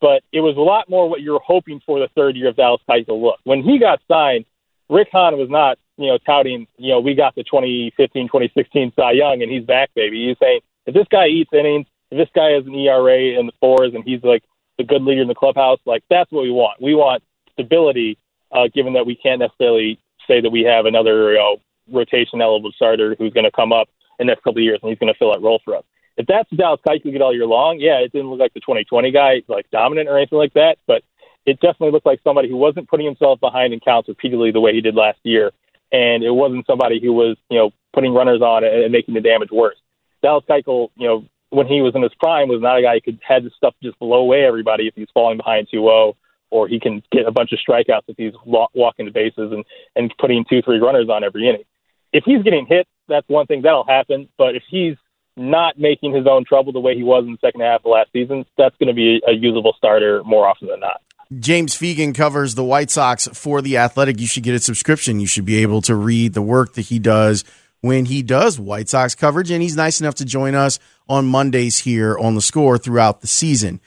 But 0.00 0.22
it 0.32 0.40
was 0.40 0.56
a 0.56 0.60
lot 0.60 0.90
more 0.90 1.08
what 1.08 1.22
you're 1.22 1.40
hoping 1.40 1.80
for 1.86 1.98
the 1.98 2.08
third 2.14 2.36
year 2.36 2.48
of 2.48 2.56
Dallas 2.56 2.82
Keuchel 2.88 3.22
look. 3.22 3.40
When 3.44 3.62
he 3.62 3.78
got 3.78 4.00
signed, 4.06 4.44
Rick 4.90 5.08
Hahn 5.12 5.38
was 5.38 5.48
not 5.48 5.78
you 5.96 6.08
know 6.08 6.18
touting 6.18 6.66
you 6.76 6.92
know 6.92 7.00
we 7.00 7.14
got 7.14 7.34
the 7.34 7.44
2015 7.44 8.26
2016 8.26 8.92
Cy 8.94 9.12
Young 9.12 9.42
and 9.42 9.50
he's 9.50 9.64
back 9.64 9.90
baby. 9.94 10.28
He's 10.28 10.38
saying 10.38 10.60
if 10.86 10.94
this 10.94 11.06
guy 11.10 11.28
eats 11.28 11.50
innings, 11.52 11.86
if 12.10 12.18
this 12.18 12.28
guy 12.34 12.50
has 12.50 12.66
an 12.66 12.74
ERA 12.74 13.38
in 13.38 13.46
the 13.46 13.52
fours 13.60 13.94
and 13.94 14.04
he's 14.04 14.22
like 14.22 14.42
the 14.78 14.84
good 14.84 15.02
leader 15.02 15.22
in 15.22 15.28
the 15.28 15.34
clubhouse, 15.34 15.78
like 15.86 16.02
that's 16.10 16.30
what 16.32 16.42
we 16.42 16.50
want. 16.50 16.80
We 16.80 16.94
want 16.94 17.22
stability 17.52 18.18
uh, 18.52 18.68
given 18.72 18.94
that 18.94 19.06
we 19.06 19.14
can't 19.16 19.40
necessarily 19.40 19.98
say 20.26 20.40
that 20.40 20.50
we 20.50 20.62
have 20.62 20.86
another 20.86 21.32
you 21.32 21.38
know, 21.38 21.56
rotation 21.90 22.40
eligible 22.40 22.72
starter 22.72 23.14
who's 23.18 23.32
going 23.32 23.44
to 23.44 23.50
come 23.50 23.72
up 23.72 23.88
in 24.18 24.26
the 24.26 24.32
next 24.32 24.42
couple 24.42 24.58
of 24.58 24.64
years 24.64 24.78
and 24.82 24.90
he's 24.90 24.98
going 24.98 25.12
to 25.12 25.18
fill 25.18 25.32
that 25.32 25.42
role 25.42 25.60
for 25.64 25.76
us. 25.76 25.84
If 26.16 26.26
that's 26.26 26.48
Dallas 26.50 26.80
Keuchel 26.86 27.12
get 27.12 27.22
all 27.22 27.34
year 27.34 27.46
long, 27.46 27.78
yeah, 27.80 27.98
it 27.98 28.12
didn't 28.12 28.30
look 28.30 28.38
like 28.38 28.54
the 28.54 28.60
2020 28.60 29.10
guy, 29.10 29.42
like 29.48 29.68
dominant 29.70 30.08
or 30.08 30.16
anything 30.16 30.38
like 30.38 30.54
that, 30.54 30.78
but 30.86 31.02
it 31.44 31.60
definitely 31.60 31.90
looked 31.90 32.06
like 32.06 32.20
somebody 32.22 32.48
who 32.48 32.56
wasn't 32.56 32.88
putting 32.88 33.06
himself 33.06 33.40
behind 33.40 33.72
in 33.72 33.80
counts 33.80 34.08
repeatedly 34.08 34.50
the 34.50 34.60
way 34.60 34.72
he 34.72 34.80
did 34.80 34.94
last 34.94 35.18
year, 35.24 35.52
and 35.92 36.22
it 36.22 36.30
wasn't 36.30 36.66
somebody 36.66 37.00
who 37.00 37.12
was, 37.12 37.36
you 37.50 37.58
know, 37.58 37.72
putting 37.92 38.14
runners 38.14 38.40
on 38.40 38.64
and 38.64 38.92
making 38.92 39.14
the 39.14 39.20
damage 39.20 39.50
worse. 39.50 39.76
Dallas 40.22 40.44
Keuchel, 40.48 40.88
you 40.96 41.06
know, 41.06 41.24
when 41.54 41.66
he 41.66 41.80
was 41.80 41.94
in 41.94 42.02
his 42.02 42.14
prime, 42.18 42.48
was 42.48 42.60
not 42.60 42.78
a 42.78 42.82
guy 42.82 42.94
who 42.94 43.00
could 43.00 43.20
the 43.28 43.50
stuff 43.56 43.74
just 43.82 43.98
blow 43.98 44.18
away 44.18 44.44
everybody 44.44 44.86
if 44.86 44.94
he's 44.94 45.08
falling 45.14 45.36
behind 45.36 45.68
2-0 45.72 46.14
or 46.50 46.68
he 46.68 46.78
can 46.78 47.02
get 47.10 47.26
a 47.26 47.32
bunch 47.32 47.52
of 47.52 47.58
strikeouts 47.58 48.02
if 48.08 48.16
he's 48.16 48.32
walking 48.44 49.06
the 49.06 49.10
bases 49.10 49.50
and, 49.52 49.64
and 49.96 50.14
putting 50.18 50.44
two, 50.48 50.62
three 50.62 50.78
runners 50.78 51.08
on 51.10 51.24
every 51.24 51.48
inning. 51.48 51.64
If 52.12 52.24
he's 52.24 52.42
getting 52.42 52.66
hit, 52.66 52.86
that's 53.08 53.28
one 53.28 53.46
thing 53.46 53.62
that'll 53.62 53.86
happen. 53.86 54.28
But 54.38 54.54
if 54.54 54.62
he's 54.68 54.96
not 55.36 55.78
making 55.78 56.14
his 56.14 56.26
own 56.28 56.44
trouble 56.44 56.72
the 56.72 56.80
way 56.80 56.94
he 56.94 57.02
was 57.02 57.24
in 57.24 57.32
the 57.32 57.38
second 57.40 57.62
half 57.62 57.80
of 57.84 57.90
last 57.90 58.12
season, 58.12 58.44
that's 58.56 58.76
going 58.76 58.86
to 58.88 58.94
be 58.94 59.20
a 59.26 59.32
usable 59.32 59.74
starter 59.76 60.22
more 60.24 60.46
often 60.46 60.68
than 60.68 60.80
not. 60.80 61.00
James 61.40 61.76
Fegan 61.76 62.14
covers 62.14 62.54
the 62.54 62.62
White 62.62 62.90
Sox 62.90 63.26
for 63.32 63.60
The 63.60 63.78
Athletic. 63.78 64.20
You 64.20 64.26
should 64.26 64.44
get 64.44 64.54
a 64.54 64.60
subscription. 64.60 65.18
You 65.18 65.26
should 65.26 65.44
be 65.44 65.62
able 65.62 65.82
to 65.82 65.96
read 65.96 66.34
the 66.34 66.42
work 66.42 66.74
that 66.74 66.82
he 66.82 67.00
does 67.00 67.44
when 67.84 68.06
he 68.06 68.22
does 68.22 68.58
White 68.58 68.88
Sox 68.88 69.14
coverage, 69.14 69.50
and 69.50 69.60
he's 69.62 69.76
nice 69.76 70.00
enough 70.00 70.14
to 70.14 70.24
join 70.24 70.54
us 70.54 70.78
on 71.06 71.26
Mondays 71.26 71.80
here 71.80 72.16
on 72.18 72.34
the 72.34 72.40
score 72.40 72.78
throughout 72.78 73.20
the 73.20 73.26
season. 73.26 73.78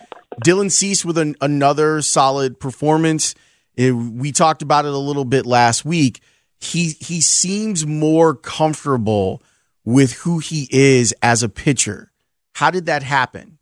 Dylan 0.46 0.72
Cease 0.72 1.04
with 1.04 1.18
an, 1.18 1.36
another 1.42 2.04
solid 2.04 2.60
performance. 2.60 3.34
It, 3.76 3.94
we 3.94 4.32
talked 4.32 4.62
about 4.62 4.86
it 4.86 4.94
a 4.94 5.00
little 5.00 5.26
bit 5.26 5.48
last 5.48 5.84
week. 5.84 6.22
He 6.60 6.90
he 7.00 7.22
seems 7.22 7.88
more 7.88 8.36
comfortable 8.36 9.42
with 9.84 10.14
who 10.14 10.38
he 10.38 10.68
is 10.70 11.12
as 11.24 11.42
a 11.42 11.50
pitcher. 11.50 12.12
How 12.54 12.70
did 12.70 12.86
that 12.86 13.02
happen? 13.02 13.58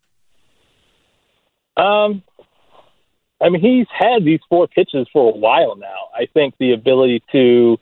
Um, 1.78 2.22
I 3.40 3.48
mean, 3.48 3.62
he's 3.62 3.86
had 3.90 4.22
these 4.22 4.40
four 4.50 4.68
pitches 4.68 5.08
for 5.14 5.32
a 5.32 5.36
while 5.36 5.76
now. 5.76 6.10
I 6.14 6.26
think 6.26 6.56
the 6.58 6.74
ability 6.74 7.22
to 7.32 7.78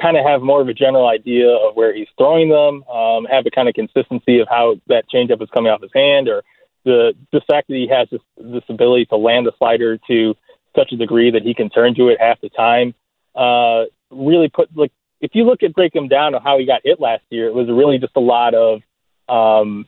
kind 0.00 0.16
of 0.16 0.24
have 0.24 0.42
more 0.42 0.60
of 0.60 0.68
a 0.68 0.74
general 0.74 1.08
idea 1.08 1.48
of 1.48 1.74
where 1.74 1.94
he's 1.94 2.08
throwing 2.18 2.48
them, 2.48 2.82
um, 2.84 3.24
have 3.24 3.46
a 3.46 3.50
kind 3.50 3.68
of 3.68 3.74
consistency 3.74 4.40
of 4.40 4.48
how 4.48 4.76
that 4.88 5.04
changeup 5.12 5.42
is 5.42 5.48
coming 5.54 5.70
off 5.70 5.82
his 5.82 5.90
hand, 5.94 6.28
or 6.28 6.42
the 6.84 7.14
the 7.32 7.40
fact 7.48 7.68
that 7.68 7.74
he 7.74 7.88
has 7.88 8.08
this 8.10 8.20
this 8.36 8.64
ability 8.68 9.06
to 9.06 9.16
land 9.16 9.46
the 9.46 9.52
slider 9.58 9.98
to 10.08 10.34
such 10.76 10.92
a 10.92 10.96
degree 10.96 11.30
that 11.30 11.42
he 11.42 11.54
can 11.54 11.70
turn 11.70 11.94
to 11.94 12.08
it 12.08 12.20
half 12.20 12.40
the 12.40 12.48
time. 12.50 12.94
Uh, 13.34 13.84
really 14.10 14.48
put 14.48 14.74
like 14.76 14.92
if 15.20 15.32
you 15.34 15.44
look 15.44 15.62
at 15.62 15.74
break 15.74 15.94
him 15.94 16.08
down 16.08 16.34
of 16.34 16.42
how 16.42 16.58
he 16.58 16.66
got 16.66 16.82
hit 16.84 17.00
last 17.00 17.24
year, 17.30 17.46
it 17.48 17.54
was 17.54 17.68
really 17.68 17.98
just 17.98 18.16
a 18.16 18.20
lot 18.20 18.54
of 18.54 18.80
um, 19.28 19.86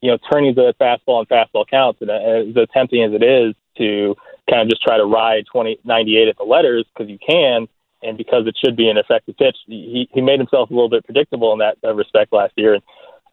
you 0.00 0.10
know 0.10 0.18
turning 0.30 0.54
the 0.54 0.74
fastball 0.80 1.20
and 1.20 1.28
fastball 1.28 1.68
counts, 1.68 2.00
and 2.00 2.10
uh, 2.10 2.60
as 2.60 2.68
tempting 2.72 3.02
as 3.02 3.12
it 3.12 3.22
is 3.22 3.54
to 3.78 4.16
kind 4.48 4.62
of 4.62 4.68
just 4.68 4.82
try 4.82 4.96
to 4.96 5.04
ride 5.04 5.44
20, 5.50 5.78
98 5.84 6.28
at 6.28 6.36
the 6.36 6.44
letters 6.44 6.84
because 6.92 7.10
you 7.10 7.18
can, 7.18 7.68
and 8.02 8.18
because 8.18 8.46
it 8.46 8.56
should 8.62 8.76
be 8.76 8.88
an 8.88 8.98
effective 8.98 9.36
pitch. 9.36 9.56
He 9.66 10.08
he 10.12 10.20
made 10.20 10.38
himself 10.38 10.70
a 10.70 10.74
little 10.74 10.88
bit 10.88 11.04
predictable 11.04 11.52
in 11.52 11.58
that 11.60 11.76
respect 11.94 12.32
last 12.32 12.52
year, 12.56 12.74
and 12.74 12.82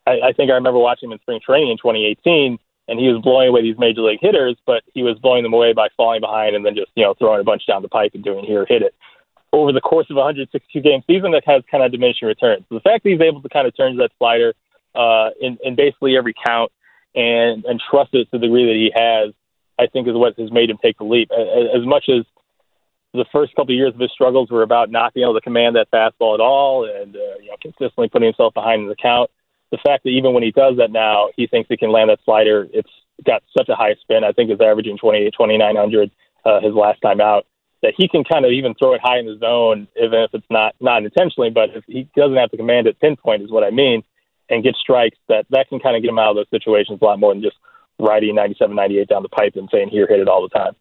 I, 0.06 0.30
I 0.30 0.34
think 0.34 0.50
I 0.52 0.56
remember 0.56 0.80
watching 0.80 1.10
him 1.10 1.14
in 1.14 1.20
spring 1.20 1.40
training 1.44 1.72
in 1.72 1.78
2018, 1.78 2.58
and 2.88 3.00
he 3.00 3.08
was 3.08 3.22
blowing 3.22 3.50
away 3.50 3.62
these 3.62 3.78
major 3.78 4.02
league 4.02 4.20
hitters, 4.22 4.58
but 4.66 4.84
he 4.94 5.04
was 5.04 5.18
blowing 5.20 5.44
them 5.44 5.54
away 5.54 5.74
by 5.74 5.90
falling 5.96 6.22
behind 6.22 6.56
and 6.56 6.66
then 6.66 6.76
just 6.76 6.92
you 6.96 7.04
know 7.04 7.14
throwing 7.14 7.40
a 7.40 7.44
bunch 7.44 7.66
down 7.68 7.82
the 7.82 7.90
pipe 7.90 8.12
and 8.14 8.24
doing 8.24 8.46
here 8.46 8.66
hit 8.68 8.82
it. 8.82 8.96
Over 9.52 9.72
the 9.72 9.82
course 9.82 10.08
of 10.10 10.16
a 10.16 10.20
162 10.20 10.82
game 10.82 11.02
season, 11.08 11.32
that 11.32 11.44
has 11.46 11.64
kind 11.72 11.84
of 11.84 11.92
diminishing 11.92 12.28
returns. 12.28 12.66
So 12.70 12.76
the 12.76 12.82
fact 12.82 13.04
that 13.04 13.10
he's 13.10 13.22
able 13.22 13.42
to 13.42 13.50
kind 13.50 13.68
of 13.68 13.76
turn 13.76 13.98
that 13.98 14.12
slider 14.18 14.54
uh, 14.94 15.30
in, 15.42 15.58
in 15.64 15.76
basically 15.76 16.18
every 16.18 16.34
count 16.46 16.72
and 17.16 17.66
and 17.66 17.82
trust 17.90 18.14
it 18.14 18.30
to 18.32 18.38
the 18.38 18.46
degree 18.46 18.66
that 18.66 18.76
he 18.76 18.92
has, 18.94 19.34
I 19.80 19.88
think 19.88 20.08
is 20.08 20.14
what 20.14 20.38
has 20.38 20.52
made 20.52 20.70
him 20.70 20.78
take 20.82 20.98
the 20.98 21.04
leap. 21.04 21.32
As, 21.32 21.82
as 21.82 21.86
much 21.86 22.10
as 22.10 22.26
the 23.14 23.26
first 23.32 23.56
couple 23.56 23.74
of 23.74 23.78
years 23.78 23.94
of 23.94 24.00
his 24.00 24.12
struggles 24.12 24.50
were 24.52 24.64
about 24.64 24.92
not 24.92 25.14
being 25.14 25.26
able 25.26 25.34
to 25.34 25.42
command 25.42 25.76
that 25.76 25.90
fastball 25.92 26.36
at 26.36 26.40
all 26.40 26.86
and 26.86 27.16
uh, 27.16 27.20
you 27.42 27.50
know 27.50 27.58
consistently 27.62 28.08
putting 28.08 28.28
himself 28.28 28.54
behind 28.54 28.90
the 28.90 28.96
count 28.96 29.30
the 29.72 29.78
fact 29.78 30.04
that 30.04 30.10
even 30.10 30.34
when 30.34 30.44
he 30.44 30.52
does 30.52 30.78
that 30.78 30.92
now, 30.92 31.30
he 31.36 31.48
thinks 31.48 31.70
he 31.70 31.78
can 31.78 31.92
land 31.92 32.10
that 32.10 32.20
slider. 32.26 32.68
It's 32.74 32.90
got 33.26 33.44
such 33.56 33.70
a 33.70 33.76
high 33.76 33.96
spin. 34.02 34.24
I 34.24 34.32
think 34.32 34.50
it's 34.50 34.62
averaging 34.62 34.98
28, 34.98 35.32
2900 35.32 36.12
uh, 36.46 36.62
his 36.62 36.74
last 36.74 37.02
time 37.02 37.22
out. 37.22 37.46
That 37.82 37.94
he 37.96 38.10
can 38.10 38.24
kind 38.26 38.46
of 38.46 38.52
even 38.52 38.74
throw 38.76 38.94
it 38.94 39.02
high 39.02 39.20
in 39.20 39.26
the 39.26 39.38
zone, 39.38 39.88
even 39.96 40.20
if 40.20 40.32
it's 40.34 40.50
not 40.50 40.76
not 40.82 41.06
intentionally. 41.06 41.50
But 41.50 41.70
if 41.74 41.86
he 41.88 42.10
doesn't 42.16 42.36
have 42.36 42.52
to 42.52 42.58
command 42.58 42.88
it 42.88 43.00
pinpoint, 43.00 43.42
is 43.42 43.52
what 43.52 43.64
I 43.64 43.70
mean, 43.70 44.04
and 44.50 44.64
get 44.64 44.76
strikes. 44.76 45.18
That 45.30 45.46
that 45.52 45.70
can 45.70 45.80
kind 45.80 45.96
of 45.96 46.02
get 46.02 46.10
him 46.10 46.20
out 46.20 46.32
of 46.32 46.36
those 46.36 46.50
situations 46.50 47.00
a 47.02 47.06
lot 47.06 47.20
more 47.20 47.34
than 47.34 47.42
just 47.42 47.56
riding 47.98 48.36
97, 48.36 48.76
98 48.76 49.08
down 49.08 49.24
the 49.24 49.30
pipe 49.30 49.54
and 49.56 49.70
saying 49.72 49.90
here, 49.90 50.08
hit 50.08 50.20
it 50.20 50.28
all 50.28 50.42
the 50.42 50.50
time. 50.50 50.74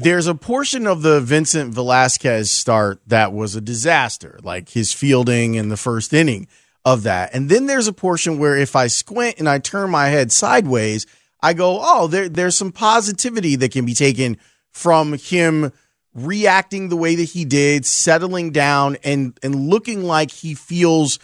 There's 0.00 0.28
a 0.28 0.34
portion 0.36 0.86
of 0.86 1.02
the 1.02 1.20
Vincent 1.20 1.74
Velasquez 1.74 2.52
start 2.52 3.00
that 3.08 3.32
was 3.32 3.56
a 3.56 3.60
disaster, 3.60 4.38
like 4.44 4.68
his 4.68 4.92
fielding 4.92 5.56
in 5.56 5.70
the 5.70 5.76
first 5.76 6.12
inning 6.12 6.46
of 6.84 7.02
that. 7.02 7.34
And 7.34 7.48
then 7.48 7.66
there's 7.66 7.88
a 7.88 7.92
portion 7.92 8.38
where 8.38 8.56
if 8.56 8.76
I 8.76 8.86
squint 8.86 9.40
and 9.40 9.48
I 9.48 9.58
turn 9.58 9.90
my 9.90 10.06
head 10.06 10.30
sideways, 10.30 11.04
I 11.42 11.52
go, 11.52 11.80
oh, 11.82 12.06
there, 12.06 12.28
there's 12.28 12.56
some 12.56 12.70
positivity 12.70 13.56
that 13.56 13.72
can 13.72 13.84
be 13.84 13.92
taken 13.92 14.36
from 14.70 15.14
him 15.14 15.72
reacting 16.14 16.90
the 16.90 16.96
way 16.96 17.16
that 17.16 17.30
he 17.30 17.44
did, 17.44 17.84
settling 17.84 18.52
down 18.52 18.98
and 19.02 19.36
and 19.42 19.68
looking 19.68 20.04
like 20.04 20.30
he 20.30 20.54
feels 20.54 21.18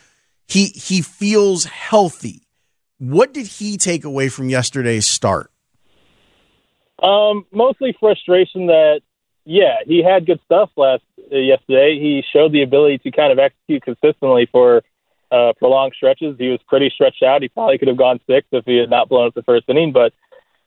he 0.48 0.66
he 0.66 1.00
feels 1.00 1.64
healthy. 1.64 2.42
What 2.98 3.32
did 3.32 3.46
he 3.46 3.76
take 3.76 4.04
away 4.04 4.28
from 4.28 4.48
yesterday's 4.48 5.06
start? 5.06 5.52
Um, 7.04 7.44
mostly 7.52 7.94
frustration 8.00 8.66
that 8.66 9.02
yeah, 9.44 9.76
he 9.86 10.02
had 10.02 10.26
good 10.26 10.40
stuff 10.46 10.70
last 10.76 11.02
uh, 11.30 11.36
yesterday. 11.36 11.98
He 12.00 12.24
showed 12.32 12.52
the 12.52 12.62
ability 12.62 12.98
to 12.98 13.10
kind 13.10 13.30
of 13.30 13.38
execute 13.38 13.82
consistently 13.82 14.48
for 14.50 14.82
uh, 15.30 15.52
prolonged 15.58 15.92
stretches. 15.94 16.36
He 16.38 16.48
was 16.48 16.60
pretty 16.66 16.90
stretched 16.94 17.22
out. 17.22 17.42
He 17.42 17.48
probably 17.48 17.76
could 17.76 17.88
have 17.88 17.98
gone 17.98 18.20
six 18.26 18.46
if 18.52 18.64
he 18.64 18.78
had 18.78 18.88
not 18.88 19.08
blown 19.08 19.26
up 19.26 19.34
the 19.34 19.42
first 19.42 19.68
inning. 19.68 19.92
But 19.92 20.14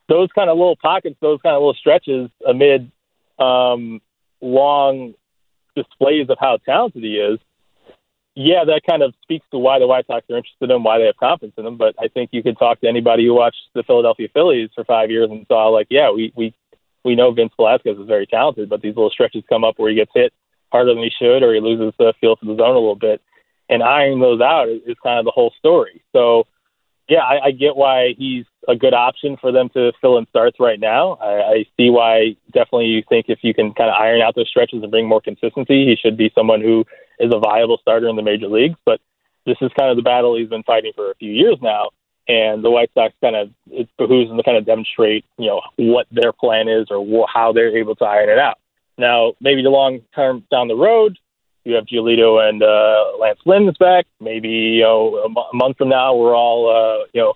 those 0.08 0.30
kind 0.34 0.50
of 0.50 0.58
little 0.58 0.76
pockets, 0.76 1.18
those 1.22 1.40
kind 1.42 1.56
of 1.56 1.62
little 1.62 1.74
stretches 1.74 2.30
amid 2.46 2.92
um, 3.40 4.00
long 4.40 5.16
displays 5.76 6.30
of 6.30 6.38
how 6.40 6.58
talented 6.58 7.04
he 7.04 7.16
is, 7.16 7.40
yeah, 8.38 8.64
that 8.66 8.82
kind 8.88 9.02
of 9.02 9.14
speaks 9.24 9.46
to 9.52 9.58
why 9.58 9.80
the 9.80 9.88
White 9.88 10.08
Sox 10.08 10.26
are 10.30 10.38
interested 10.38 10.70
in 10.70 10.76
him, 10.76 10.84
why 10.84 11.00
they 11.00 11.06
have 11.06 11.18
confidence 11.18 11.56
in 11.58 11.66
him. 11.66 11.78
But 11.78 11.96
I 12.00 12.08
think 12.08 12.30
you 12.32 12.44
could 12.44 12.58
talk 12.58 12.80
to 12.82 12.88
anybody 12.88 13.26
who 13.26 13.34
watched 13.34 13.58
the 13.74 13.84
Philadelphia 13.84 14.28
Phillies 14.34 14.70
for 14.76 14.84
five 14.84 15.10
years 15.10 15.30
and 15.32 15.46
saw, 15.48 15.68
like, 15.70 15.88
yeah, 15.90 16.12
we 16.12 16.32
we 16.36 16.54
we 17.04 17.16
know 17.16 17.32
Vince 17.32 17.54
Velasquez 17.58 17.98
is 17.98 18.08
very 18.08 18.28
talented, 18.28 18.70
but 18.70 18.82
these 18.82 18.96
little 18.96 19.10
stretches 19.10 19.44
come 19.50 19.64
up 19.64 19.76
where 19.78 19.90
he 19.90 19.96
gets 19.96 20.12
hit 20.14 20.34
harder 20.72 20.94
than 20.94 21.04
he 21.04 21.10
should, 21.10 21.44
or 21.44 21.54
he 21.54 21.60
loses 21.60 21.94
the 21.98 22.14
feel 22.22 22.36
for 22.36 22.46
the 22.46 22.56
zone 22.56 22.76
a 22.76 22.80
little 22.80 22.96
bit 22.96 23.22
and 23.70 23.84
ironing 23.84 24.20
those 24.20 24.42
out 24.42 24.70
is, 24.70 24.82
is 24.86 24.96
kind 25.04 25.20
of 25.20 25.26
the 25.26 25.32
whole 25.32 25.54
story. 25.58 26.02
So, 26.14 26.48
yeah, 27.10 27.20
I, 27.20 27.48
I 27.48 27.52
get 27.52 27.76
why 27.76 28.14
he's 28.18 28.46
a 28.68 28.76
good 28.76 28.94
option 28.94 29.38
for 29.40 29.52
them 29.52 29.70
to 29.70 29.94
fill 30.02 30.18
in 30.18 30.28
starts 30.28 30.60
right 30.60 30.80
now. 30.80 31.14
I, 31.22 31.42
I 31.42 31.66
see 31.78 31.90
why 31.90 32.36
definitely 32.52 32.88
you 32.88 33.04
think 33.08 33.28
if 33.30 33.40
you 33.42 33.54
can 33.54 33.74
kind 33.74 33.90
of 33.90 33.96
iron 34.00 34.22
out 34.22 34.36
those 34.36 34.50
stretches 34.50 34.82
and 34.84 34.92
bring 34.92 35.08
more 35.08 35.22
consistency, 35.22 35.86
he 35.86 35.96
should 35.96 36.18
be 36.18 36.32
someone 36.36 36.62
who 36.62 36.86
is 37.20 37.32
a 37.34 37.40
viable 37.40 37.78
starter 37.82 38.08
in 38.08 38.16
the 38.16 38.22
major 38.22 38.48
leagues. 38.48 38.78
But 38.86 39.00
this 39.46 39.58
is 39.62 39.72
kind 39.78 39.90
of 39.90 39.98
the 39.98 40.04
battle 40.04 40.38
he's 40.38 40.50
been 40.50 40.64
fighting 40.64 40.92
for 40.96 41.12
a 41.12 41.16
few 41.16 41.32
years 41.32 41.58
now. 41.62 41.90
And 42.28 42.64
the 42.64 42.70
White 42.70 42.92
Sox 42.94 43.14
kind 43.22 43.36
of 43.36 43.52
it 43.72 43.88
behooves 43.98 44.30
them 44.30 44.38
to 44.38 44.44
kind 44.44 44.58
of 44.58 44.66
demonstrate, 44.66 45.24
you 45.38 45.48
know, 45.48 45.62
what 45.78 46.08
their 46.12 46.34
plan 46.34 46.68
is 46.68 46.88
or 46.90 47.04
wh- 47.06 47.32
how 47.34 47.54
they're 47.54 47.78
able 47.78 47.96
to 47.96 48.06
iron 48.06 48.30
it 48.30 48.38
out. 48.38 48.58
Now, 48.98 49.34
maybe 49.40 49.62
the 49.64 49.70
long 49.70 50.02
term 50.14 50.44
down 50.52 50.68
the 50.68 50.76
road, 50.76 51.18
you 51.64 51.76
have 51.76 51.86
Giolito 51.86 52.48
and 52.48 52.64
uh, 52.64 53.18
Lance 53.20 53.40
Lynn 53.46 53.68
is 53.70 53.78
back. 53.78 54.06
Maybe 54.20 54.50
you 54.50 54.84
know 54.84 55.16
a, 55.18 55.26
m- 55.26 55.36
a 55.38 55.56
month 55.56 55.78
from 55.78 55.90
now 55.90 56.16
we're 56.16 56.36
all 56.36 56.70
uh, 56.70 57.06
you 57.14 57.22
know 57.22 57.34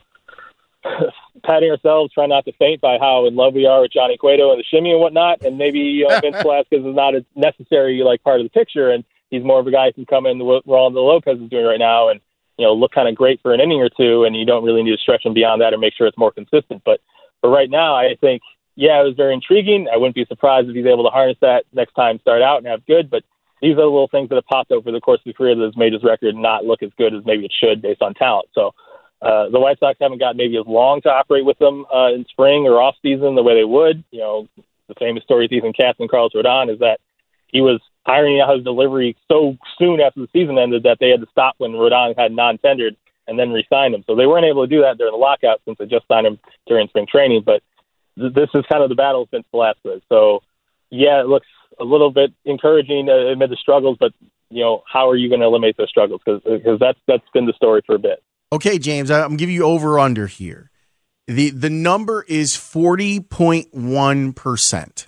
patting 1.44 1.70
ourselves, 1.70 2.14
trying 2.14 2.30
not 2.30 2.46
to 2.46 2.54
faint 2.54 2.82
by 2.82 2.98
how 2.98 3.28
in 3.28 3.36
love 3.36 3.54
we 3.54 3.66
are 3.66 3.82
with 3.82 3.92
Johnny 3.92 4.18
Cueto 4.18 4.52
and 4.52 4.60
the 4.60 4.64
shimmy 4.64 4.92
and 4.92 5.00
whatnot. 5.00 5.44
And 5.44 5.58
maybe 5.58 5.80
you 5.80 6.08
know, 6.08 6.20
Vince 6.22 6.42
Velasquez 6.42 6.84
is 6.86 6.96
not 6.96 7.16
a 7.16 7.26
necessary 7.36 8.02
like 8.04 8.24
part 8.24 8.40
of 8.40 8.46
the 8.46 8.50
picture, 8.50 8.90
and 8.90 9.04
he's 9.32 9.44
more 9.44 9.60
of 9.60 9.66
a 9.66 9.72
guy 9.72 9.88
who 9.88 9.94
can 9.94 10.06
come 10.06 10.26
in 10.28 10.38
what 10.40 10.68
Reynaldo 10.68 10.96
Lopez 10.96 11.40
is 11.40 11.50
doing 11.50 11.66
right 11.66 11.80
now, 11.80 12.10
and 12.10 12.20
you 12.58 12.66
know 12.66 12.74
look 12.74 12.92
kind 12.92 13.08
of 13.08 13.16
great 13.16 13.42
for 13.42 13.54
an 13.54 13.60
inning 13.60 13.82
or 13.82 13.90
two, 13.90 14.26
and 14.26 14.36
you 14.36 14.46
don't 14.46 14.64
really 14.64 14.84
need 14.84 14.96
to 14.96 15.02
stretch 15.02 15.26
him 15.26 15.34
beyond 15.34 15.62
that 15.62 15.74
or 15.74 15.80
make 15.80 15.96
sure 15.96 16.06
it's 16.06 16.18
more 16.18 16.32
consistent. 16.32 16.84
But 16.86 17.00
but 17.42 17.50
right 17.50 17.70
now, 17.70 17.96
I 17.96 18.16
think 18.22 18.44
yeah, 18.76 19.02
it 19.02 19.06
was 19.06 19.16
very 19.16 19.34
intriguing. 19.34 19.88
I 19.92 19.98
wouldn't 19.98 20.16
be 20.16 20.26
surprised 20.26 20.70
if 20.70 20.76
he's 20.76 20.86
able 20.86 21.04
to 21.04 21.10
harness 21.10 21.38
that 21.42 21.66
next 21.74 21.94
time, 21.94 22.20
start 22.20 22.42
out 22.42 22.58
and 22.60 22.68
have 22.68 22.86
good, 22.86 23.10
but 23.10 23.24
these 23.62 23.74
are 23.74 23.76
the 23.76 23.84
little 23.84 24.08
things 24.08 24.30
that 24.30 24.36
have 24.36 24.46
popped 24.46 24.72
over 24.72 24.92
the 24.92 25.00
course 25.00 25.20
of 25.20 25.26
his 25.26 25.36
career 25.36 25.56
that 25.56 25.64
has 25.64 25.78
made 25.78 25.94
his 25.94 26.04
record 26.04 26.36
not 26.36 26.66
look 26.66 26.82
as 26.82 26.90
good 26.98 27.14
as 27.14 27.24
maybe 27.26 27.46
it 27.46 27.54
should 27.58 27.82
based 27.82 28.02
on 28.02 28.14
talent. 28.16 28.50
So 28.54 28.74
uh, 29.22 29.50
the 29.50 29.60
White 29.60 29.78
Sox 29.80 29.98
haven't 30.02 30.18
got 30.18 30.36
maybe 30.36 30.58
as 30.58 30.66
long 30.66 31.02
to 31.02 31.10
operate 31.10 31.46
with 31.46 31.60
them 31.60 31.86
uh, 31.94 32.12
in 32.12 32.26
spring 32.26 32.66
or 32.66 32.82
off 32.82 32.96
season 33.04 33.36
the 33.36 33.44
way 33.44 33.54
they 33.54 33.64
would. 33.64 34.04
You 34.10 34.20
know, 34.20 34.48
the 34.88 34.96
famous 34.96 35.24
story 35.24 35.46
with 35.46 35.52
Ethan 35.52 35.74
Katz 35.74 36.00
and 36.00 36.10
Carlos 36.10 36.34
Rodon 36.34 36.74
is 36.74 36.80
that 36.80 37.00
he 37.48 37.62
was 37.62 37.80
ironing 38.06 38.42
out 38.42 38.56
his 38.56 38.64
delivery 38.64 39.16
so 39.32 39.58
soon 39.78 40.00
after 40.00 40.22
the 40.22 40.28
season 40.34 40.58
ended 40.58 40.84
that 40.84 40.98
they 41.00 41.10
had 41.10 41.22
to 41.22 41.28
stop 41.32 41.56
when 41.60 41.72
Rodon 41.72 42.18
had 42.18 42.32
non-tendered 42.32 42.96
and 43.28 43.38
then 43.38 43.52
re-signed 43.52 43.94
him. 43.94 44.04
So 44.08 44.16
they 44.16 44.26
weren't 44.26 44.46
able 44.46 44.68
to 44.68 44.76
do 44.76 44.82
that 44.82 44.98
during 44.98 45.14
the 45.14 45.18
lockout 45.18 45.62
since 45.66 45.78
they 45.78 45.86
just 45.86 46.08
signed 46.08 46.26
him 46.26 46.40
during 46.68 46.88
spring 46.88 47.08
training. 47.10 47.44
But 47.46 47.62
th- 48.18 48.34
this 48.34 48.50
is 48.56 48.66
kind 48.72 48.84
of 48.84 48.90
the 48.90 48.96
battle 48.96 49.28
since 49.32 49.46
Velasquez. 49.52 50.02
So 50.10 50.42
yeah, 50.90 51.22
it 51.22 51.28
looks 51.28 51.48
a 51.80 51.84
little 51.84 52.12
bit 52.12 52.34
encouraging 52.44 53.08
uh, 53.10 53.32
amid 53.32 53.50
the 53.50 53.58
struggles, 53.58 53.98
but 54.00 54.14
you 54.50 54.62
know, 54.62 54.84
how 54.92 55.10
are 55.10 55.16
you 55.16 55.30
going 55.30 55.40
to 55.40 55.48
eliminate 55.48 55.78
those 55.78 55.90
struggles? 55.90 56.22
Because 56.26 56.80
that's 56.80 57.00
that's 57.08 57.24
been 57.34 57.46
the 57.46 57.54
story 57.54 57.82
for 57.86 57.96
a 57.96 58.00
bit. 58.00 58.22
Okay, 58.52 58.78
James, 58.78 59.10
I'm 59.10 59.38
giving 59.38 59.56
you 59.56 59.64
over 59.64 59.98
under 59.98 60.28
here. 60.28 60.70
the 61.28 61.52
The 61.52 61.70
number 61.70 62.26
is 62.28 62.58
forty 62.58 63.22
point 63.22 63.68
one 63.72 64.34
percent. 64.34 65.08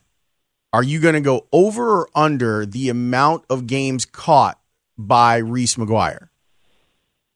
Are 0.74 0.82
you 0.82 1.00
going 1.00 1.14
to 1.14 1.22
go 1.22 1.46
over 1.52 2.00
or 2.00 2.10
under 2.16 2.66
the 2.66 2.90
amount 2.90 3.46
of 3.48 3.68
games 3.68 4.06
caught 4.06 4.60
by 4.98 5.38
Reese 5.38 5.76
McGuire? 5.76 6.30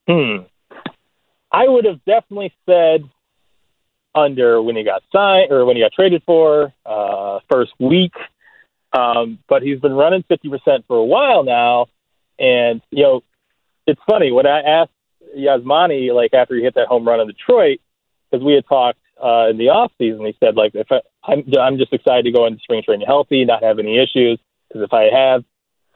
Hmm. 0.09 0.37
I 1.51 1.67
would 1.67 1.85
have 1.85 2.03
definitely 2.03 2.51
said 2.65 3.07
under 4.15 4.59
when 4.59 4.75
he 4.75 4.83
got 4.83 5.03
signed 5.13 5.51
or 5.51 5.65
when 5.65 5.75
he 5.75 5.83
got 5.83 5.93
traded 5.93 6.23
for 6.25 6.73
uh, 6.83 7.39
first 7.47 7.73
week. 7.79 8.13
Um, 8.91 9.37
but 9.47 9.61
he's 9.61 9.79
been 9.79 9.93
running 9.93 10.23
50% 10.23 10.85
for 10.87 10.97
a 10.97 11.05
while 11.05 11.43
now. 11.43 11.85
And, 12.39 12.81
you 12.89 13.03
know, 13.03 13.23
it's 13.85 14.01
funny 14.09 14.31
when 14.31 14.47
I 14.47 14.61
asked 14.61 14.91
Yasmani, 15.37 16.11
like 16.11 16.33
after 16.33 16.55
he 16.55 16.63
hit 16.63 16.73
that 16.73 16.87
home 16.87 17.07
run 17.07 17.19
in 17.19 17.27
Detroit, 17.27 17.81
because 18.31 18.43
we 18.43 18.53
had 18.53 18.65
talked 18.67 18.99
uh, 19.23 19.49
in 19.49 19.57
the 19.57 19.69
off 19.69 19.91
season, 19.99 20.25
he 20.25 20.35
said, 20.39 20.55
like, 20.55 20.73
if 20.73 20.87
I, 20.91 21.01
I'm, 21.27 21.43
I'm 21.59 21.77
just 21.77 21.93
excited 21.93 22.23
to 22.23 22.31
go 22.31 22.45
into 22.45 22.59
spring 22.61 22.83
training 22.83 23.05
healthy, 23.05 23.43
not 23.45 23.63
have 23.63 23.79
any 23.79 23.97
issues. 23.97 24.39
Because 24.67 24.83
if 24.83 24.93
I 24.93 25.09
have, 25.11 25.43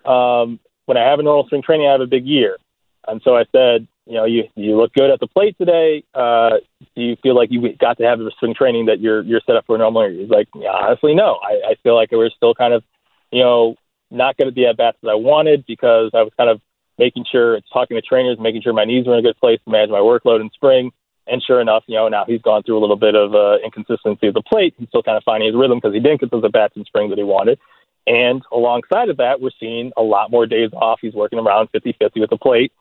um, 0.06 0.60
when 0.86 0.98
I 0.98 1.10
have 1.10 1.20
a 1.20 1.24
normal 1.24 1.46
spring 1.46 1.62
training, 1.62 1.88
I 1.88 1.94
have 1.94 2.02
a 2.02 2.08
big 2.08 2.26
year. 2.26 2.58
And 3.08 3.22
so 3.24 3.36
I 3.36 3.46
said, 3.52 3.88
you 4.06 4.16
know, 4.16 4.26
you 4.26 4.44
you 4.56 4.76
look 4.78 4.94
good 4.94 5.10
at 5.10 5.20
the 5.20 5.28
plate 5.28 5.56
today. 5.58 6.04
Uh, 6.14 6.58
do 6.96 7.02
you 7.02 7.16
feel 7.22 7.36
like 7.36 7.50
you 7.52 7.62
got 7.78 7.98
to 7.98 8.04
have 8.04 8.20
the 8.20 8.32
spring 8.36 8.54
training 8.54 8.88
that 8.88 9.00
you're 9.00 9.22
you're 9.22 9.42
set 9.46 9.56
up 9.56 9.66
for 9.66 9.76
a 9.76 9.80
normal 9.80 10.10
year? 10.10 10.22
He's 10.22 10.30
like, 10.30 10.48
yeah, 10.56 10.72
honestly, 10.72 11.16
no. 11.16 11.40
I, 11.42 11.72
I 11.72 11.76
feel 11.84 11.96
like 11.96 12.12
we're 12.12 12.30
still 12.30 12.54
kind 12.54 12.74
of, 12.74 12.84
you 13.32 13.42
know, 13.42 13.76
not 14.10 14.38
going 14.38 14.50
to 14.50 14.54
be 14.54 14.66
at 14.66 14.78
bats 14.78 14.98
that 15.02 15.10
I 15.10 15.16
wanted 15.16 15.66
because 15.66 16.12
I 16.14 16.24
was 16.24 16.34
kind 16.36 16.50
of 16.50 16.62
making 16.98 17.26
sure 17.32 17.60
talking 17.72 17.96
to 17.96 18.02
trainers, 18.02 18.38
making 18.40 18.62
sure 18.62 18.74
my 18.74 18.86
knees 18.86 19.08
were 19.08 19.14
in 19.14 19.20
a 19.20 19.28
good 19.28 19.38
place 19.40 19.60
to 19.66 19.72
manage 19.72 19.90
my 19.90 20.00
workload 20.00 20.42
in 20.42 20.50
spring. 20.54 20.92
And 21.28 21.42
sure 21.42 21.62
enough, 21.62 21.84
you 21.88 21.96
know, 21.96 22.08
now 22.08 22.26
he's 22.26 22.42
gone 22.42 22.64
through 22.64 22.78
a 22.78 22.82
little 22.82 22.96
bit 22.96 23.16
of 23.16 23.36
uh, 23.36 23.58
inconsistency 23.64 24.28
at 24.28 24.34
the 24.34 24.42
plate. 24.42 24.74
He's 24.78 24.88
still 24.90 25.04
kind 25.04 25.18
of 25.18 25.24
finding 25.24 25.48
his 25.48 25.56
rhythm 25.56 25.78
because 25.78 25.94
he 25.94 26.00
didn't 26.00 26.20
get 26.20 26.32
those 26.32 26.44
at 26.44 26.52
bats 26.52 26.76
in 26.76 26.86
spring 26.86 27.10
that 27.10 27.18
he 27.18 27.24
wanted. 27.24 27.60
And 28.08 28.42
alongside 28.52 29.10
of 29.10 29.18
that, 29.18 29.40
we're 29.40 29.52
seeing 29.60 29.92
a 29.96 30.02
lot 30.02 30.32
more 30.32 30.48
days 30.48 30.72
off. 30.74 31.00
He's 31.02 31.14
working 31.14 31.40
around 31.40 31.70
50 31.70 31.96
50 32.00 32.20
with 32.20 32.30
the 32.32 32.38
plate 32.38 32.72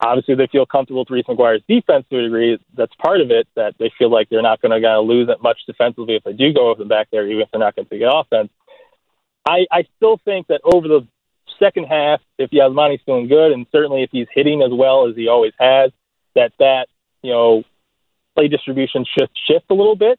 obviously 0.00 0.34
they 0.34 0.46
feel 0.46 0.66
comfortable 0.66 1.00
with 1.02 1.10
Reese 1.10 1.26
McGuire's 1.26 1.62
defense 1.68 2.04
to 2.10 2.18
a 2.18 2.22
degree. 2.22 2.58
That's 2.74 2.94
part 2.96 3.20
of 3.20 3.30
it 3.30 3.48
that 3.56 3.74
they 3.78 3.90
feel 3.98 4.10
like 4.10 4.28
they're 4.28 4.42
not 4.42 4.60
going 4.60 4.80
to 4.80 5.00
lose 5.00 5.28
that 5.28 5.42
much 5.42 5.60
defensively 5.66 6.16
if 6.16 6.24
they 6.24 6.32
do 6.32 6.52
go 6.52 6.70
over 6.70 6.82
the 6.82 6.88
back 6.88 7.08
there, 7.10 7.26
even 7.26 7.42
if 7.42 7.50
they're 7.50 7.60
not 7.60 7.76
going 7.76 7.88
to 7.88 7.98
get 7.98 8.10
offense. 8.12 8.50
I, 9.46 9.66
I 9.70 9.86
still 9.96 10.18
think 10.24 10.48
that 10.48 10.60
over 10.64 10.88
the 10.88 11.06
second 11.58 11.84
half, 11.84 12.20
if 12.38 12.50
Yasmani's 12.50 13.00
feeling 13.06 13.28
good, 13.28 13.52
and 13.52 13.66
certainly 13.70 14.02
if 14.02 14.10
he's 14.10 14.26
hitting 14.32 14.62
as 14.62 14.70
well 14.72 15.08
as 15.08 15.16
he 15.16 15.28
always 15.28 15.52
has, 15.58 15.92
that 16.34 16.52
that 16.58 16.88
you 17.22 17.32
know 17.32 17.62
play 18.36 18.48
distribution 18.48 19.04
should 19.18 19.30
shift 19.48 19.66
a 19.70 19.74
little 19.74 19.96
bit. 19.96 20.18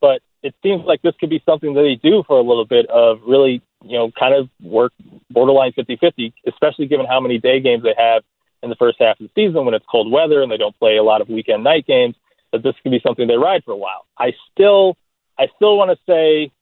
But 0.00 0.20
it 0.42 0.54
seems 0.62 0.84
like 0.84 1.00
this 1.00 1.14
could 1.18 1.30
be 1.30 1.42
something 1.46 1.72
that 1.72 1.80
they 1.80 1.94
do 1.94 2.22
for 2.26 2.38
a 2.38 2.42
little 2.42 2.66
bit 2.66 2.86
of 2.90 3.20
really, 3.26 3.62
you 3.82 3.96
know, 3.98 4.10
kind 4.18 4.34
of 4.34 4.50
work 4.62 4.92
borderline 5.30 5.72
50-50, 5.72 6.34
especially 6.46 6.86
given 6.86 7.06
how 7.06 7.20
many 7.20 7.38
day 7.38 7.60
games 7.60 7.82
they 7.82 7.94
have 7.96 8.22
in 8.62 8.68
the 8.68 8.76
first 8.76 8.98
half 9.00 9.18
of 9.20 9.28
the 9.28 9.30
season 9.34 9.64
when 9.64 9.72
it's 9.72 9.84
cold 9.90 10.12
weather 10.12 10.42
and 10.42 10.52
they 10.52 10.58
don't 10.58 10.78
play 10.78 10.96
a 10.96 11.02
lot 11.02 11.22
of 11.22 11.28
weekend 11.28 11.64
night 11.64 11.86
games, 11.86 12.14
that 12.52 12.62
this 12.62 12.74
could 12.82 12.90
be 12.92 13.00
something 13.06 13.26
they 13.26 13.36
ride 13.36 13.64
for 13.64 13.72
a 13.72 13.76
while. 13.76 14.04
I 14.18 14.32
still, 14.52 14.96
I 15.38 15.46
still 15.56 15.78
want 15.78 15.90
to 15.90 15.98
say 16.06 16.52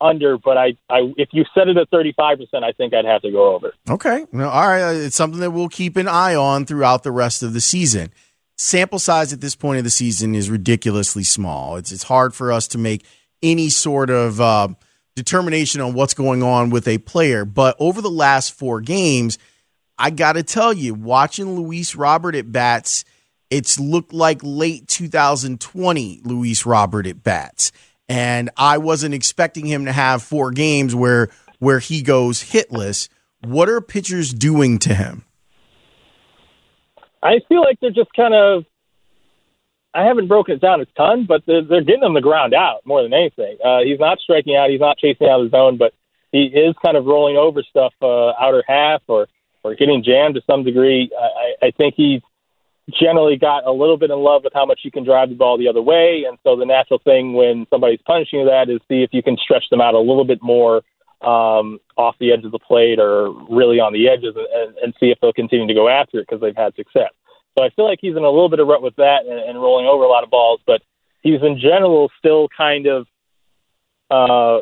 under, 0.00 0.36
but 0.36 0.58
I, 0.58 0.76
I, 0.90 1.12
if 1.16 1.30
you 1.32 1.44
set 1.54 1.68
it 1.68 1.78
at 1.78 1.90
35%, 1.90 2.46
I 2.62 2.72
think 2.72 2.92
I'd 2.92 3.06
have 3.06 3.22
to 3.22 3.30
go 3.30 3.54
over. 3.54 3.72
Okay. 3.88 4.26
All 4.34 4.68
right. 4.68 4.92
It's 4.92 5.16
something 5.16 5.40
that 5.40 5.52
we'll 5.52 5.68
keep 5.68 5.96
an 5.96 6.08
eye 6.08 6.34
on 6.34 6.66
throughout 6.66 7.02
the 7.02 7.12
rest 7.12 7.42
of 7.42 7.54
the 7.54 7.60
season. 7.60 8.12
Sample 8.56 8.98
size 8.98 9.32
at 9.32 9.40
this 9.40 9.56
point 9.56 9.78
of 9.78 9.84
the 9.84 9.90
season 9.90 10.34
is 10.34 10.48
ridiculously 10.48 11.24
small. 11.24 11.76
It's, 11.76 11.90
it's 11.90 12.04
hard 12.04 12.34
for 12.34 12.52
us 12.52 12.68
to 12.68 12.78
make 12.78 13.04
any 13.42 13.68
sort 13.68 14.10
of 14.10 14.40
uh, 14.40 14.68
determination 15.16 15.80
on 15.80 15.94
what's 15.94 16.14
going 16.14 16.42
on 16.42 16.70
with 16.70 16.86
a 16.86 16.98
player. 16.98 17.44
But 17.44 17.76
over 17.78 18.00
the 18.00 18.10
last 18.10 18.52
four 18.52 18.80
games, 18.80 19.38
I 19.98 20.10
got 20.10 20.34
to 20.34 20.42
tell 20.42 20.72
you, 20.72 20.94
watching 20.94 21.56
Luis 21.56 21.94
Robert 21.94 22.34
at 22.34 22.50
bats, 22.50 23.04
it's 23.50 23.78
looked 23.78 24.12
like 24.12 24.40
late 24.42 24.88
2020 24.88 26.20
Luis 26.24 26.66
Robert 26.66 27.06
at 27.06 27.22
bats. 27.22 27.72
And 28.08 28.50
I 28.56 28.78
wasn't 28.78 29.14
expecting 29.14 29.66
him 29.66 29.86
to 29.86 29.92
have 29.92 30.22
four 30.22 30.50
games 30.50 30.94
where 30.94 31.30
where 31.58 31.78
he 31.78 32.02
goes 32.02 32.42
hitless. 32.42 33.08
What 33.42 33.68
are 33.68 33.80
pitchers 33.80 34.32
doing 34.34 34.78
to 34.80 34.94
him? 34.94 35.24
I 37.24 37.40
feel 37.48 37.62
like 37.62 37.80
they're 37.80 37.90
just 37.90 38.12
kind 38.14 38.34
of. 38.34 38.64
I 39.94 40.04
haven't 40.04 40.26
broken 40.26 40.56
it 40.56 40.60
down 40.60 40.80
a 40.80 40.86
ton, 40.86 41.24
but 41.24 41.42
they're, 41.46 41.62
they're 41.62 41.84
getting 41.84 42.02
him 42.02 42.14
the 42.14 42.20
ground 42.20 42.52
out 42.52 42.80
more 42.84 43.00
than 43.02 43.14
anything. 43.14 43.58
Uh, 43.64 43.78
he's 43.84 44.00
not 44.00 44.18
striking 44.18 44.56
out. 44.56 44.68
He's 44.68 44.80
not 44.80 44.98
chasing 44.98 45.28
out 45.28 45.40
his 45.40 45.52
zone, 45.52 45.76
but 45.78 45.94
he 46.32 46.46
is 46.46 46.74
kind 46.84 46.96
of 46.96 47.06
rolling 47.06 47.36
over 47.36 47.62
stuff 47.62 47.94
uh, 48.02 48.30
outer 48.32 48.64
half 48.66 49.02
or 49.06 49.28
or 49.62 49.74
getting 49.74 50.04
jammed 50.04 50.34
to 50.34 50.42
some 50.50 50.62
degree. 50.62 51.10
I, 51.18 51.66
I 51.66 51.70
think 51.70 51.94
he's 51.96 52.20
generally 53.00 53.36
got 53.36 53.64
a 53.66 53.72
little 53.72 53.96
bit 53.96 54.10
in 54.10 54.18
love 54.18 54.44
with 54.44 54.52
how 54.52 54.66
much 54.66 54.80
you 54.82 54.90
can 54.90 55.04
drive 55.04 55.30
the 55.30 55.34
ball 55.34 55.56
the 55.56 55.68
other 55.68 55.80
way. 55.80 56.24
And 56.28 56.36
so 56.42 56.56
the 56.56 56.66
natural 56.66 56.98
thing 56.98 57.32
when 57.32 57.66
somebody's 57.70 58.00
punishing 58.04 58.44
that 58.44 58.68
is 58.68 58.80
see 58.88 59.02
if 59.02 59.10
you 59.12 59.22
can 59.22 59.38
stretch 59.38 59.64
them 59.70 59.80
out 59.80 59.94
a 59.94 59.98
little 59.98 60.24
bit 60.24 60.42
more 60.42 60.82
um, 61.24 61.78
off 61.96 62.16
the 62.18 62.32
edge 62.32 62.44
of 62.44 62.52
the 62.52 62.58
plate 62.58 62.98
or 62.98 63.30
really 63.48 63.80
on 63.80 63.92
the 63.92 64.08
edges 64.08 64.34
and, 64.36 64.76
and 64.78 64.94
see 65.00 65.10
if 65.10 65.18
they'll 65.20 65.32
continue 65.32 65.66
to 65.66 65.74
go 65.74 65.88
after 65.88 66.18
it 66.18 66.26
because 66.28 66.40
they've 66.40 66.56
had 66.56 66.74
success. 66.74 67.10
So 67.56 67.64
I 67.64 67.70
feel 67.70 67.86
like 67.86 67.98
he's 68.00 68.16
in 68.16 68.24
a 68.24 68.30
little 68.30 68.48
bit 68.48 68.58
of 68.58 68.66
rut 68.66 68.82
with 68.82 68.96
that 68.96 69.26
and, 69.26 69.38
and 69.38 69.60
rolling 69.60 69.86
over 69.86 70.04
a 70.04 70.08
lot 70.08 70.24
of 70.24 70.30
balls, 70.30 70.60
but 70.66 70.82
he's 71.22 71.40
in 71.42 71.58
general 71.58 72.10
still 72.18 72.48
kind 72.56 72.86
of 72.86 73.06
uh, 74.10 74.60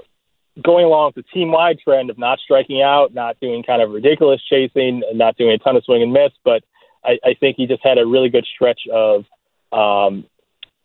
going 0.62 0.85
along 0.85 1.12
with 1.14 1.25
the 1.25 1.31
team 1.33 1.51
wide 1.53 1.79
trend 1.83 2.11
of 2.11 2.18
not 2.18 2.38
striking 2.38 2.83
out, 2.83 3.14
not 3.14 3.40
doing 3.40 3.62
kind 3.62 3.81
of 3.81 3.90
ridiculous 3.90 4.42
chasing, 4.48 5.03
not 5.14 5.37
doing 5.37 5.53
a 5.53 5.59
ton 5.59 5.77
of 5.77 5.85
swing 5.85 6.03
and 6.03 6.12
miss. 6.12 6.33
But 6.44 6.62
I, 7.05 7.18
I 7.25 7.35
think 7.35 7.57
he 7.57 7.66
just 7.66 7.83
had 7.83 7.98
a 7.98 8.07
really 8.07 8.29
good 8.29 8.46
stretch 8.55 8.83
of, 8.92 9.25
um, 9.72 10.27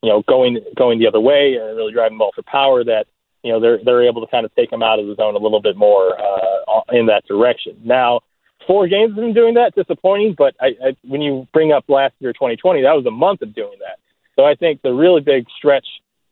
you 0.02 0.10
know, 0.10 0.24
going 0.28 0.60
going 0.76 1.00
the 1.00 1.08
other 1.08 1.20
way 1.20 1.56
and 1.56 1.76
really 1.76 1.94
driving 1.94 2.18
ball 2.18 2.32
for 2.34 2.44
power. 2.44 2.84
That 2.84 3.08
you 3.44 3.52
know 3.52 3.60
they're 3.60 3.80
they're 3.84 4.08
able 4.08 4.26
to 4.26 4.32
kind 4.32 4.46
of 4.46 4.54
take 4.56 4.72
him 4.72 4.84
out 4.84 5.00
of 5.00 5.08
the 5.08 5.16
zone 5.16 5.36
a 5.36 5.40
little 5.40 5.62
bit 5.62 5.78
more 5.78 6.20
uh, 6.20 6.82
in 6.92 7.08
that 7.08 7.26
direction. 7.28 7.80
Now, 7.84 8.22
four 8.66 8.88
games 8.88 9.18
of 9.18 9.24
him 9.24 9.34
doing 9.34 9.56
that 9.56 9.76
disappointing, 9.76 10.36
but 10.38 10.56
I, 10.60 10.68
I, 10.84 10.98
when 11.04 11.22
you 11.22 11.48
bring 11.54 11.72
up 11.72 11.86
last 11.88 12.14
year 12.20 12.34
2020, 12.34 12.82
that 12.82 12.94
was 12.94 13.06
a 13.06 13.12
month 13.12 13.42
of 13.42 13.54
doing 13.54 13.78
that. 13.80 14.00
So 14.36 14.46
I 14.46 14.56
think 14.56 14.82
the 14.82 14.94
really 14.94 15.22
big 15.22 15.46
stretch 15.58 15.86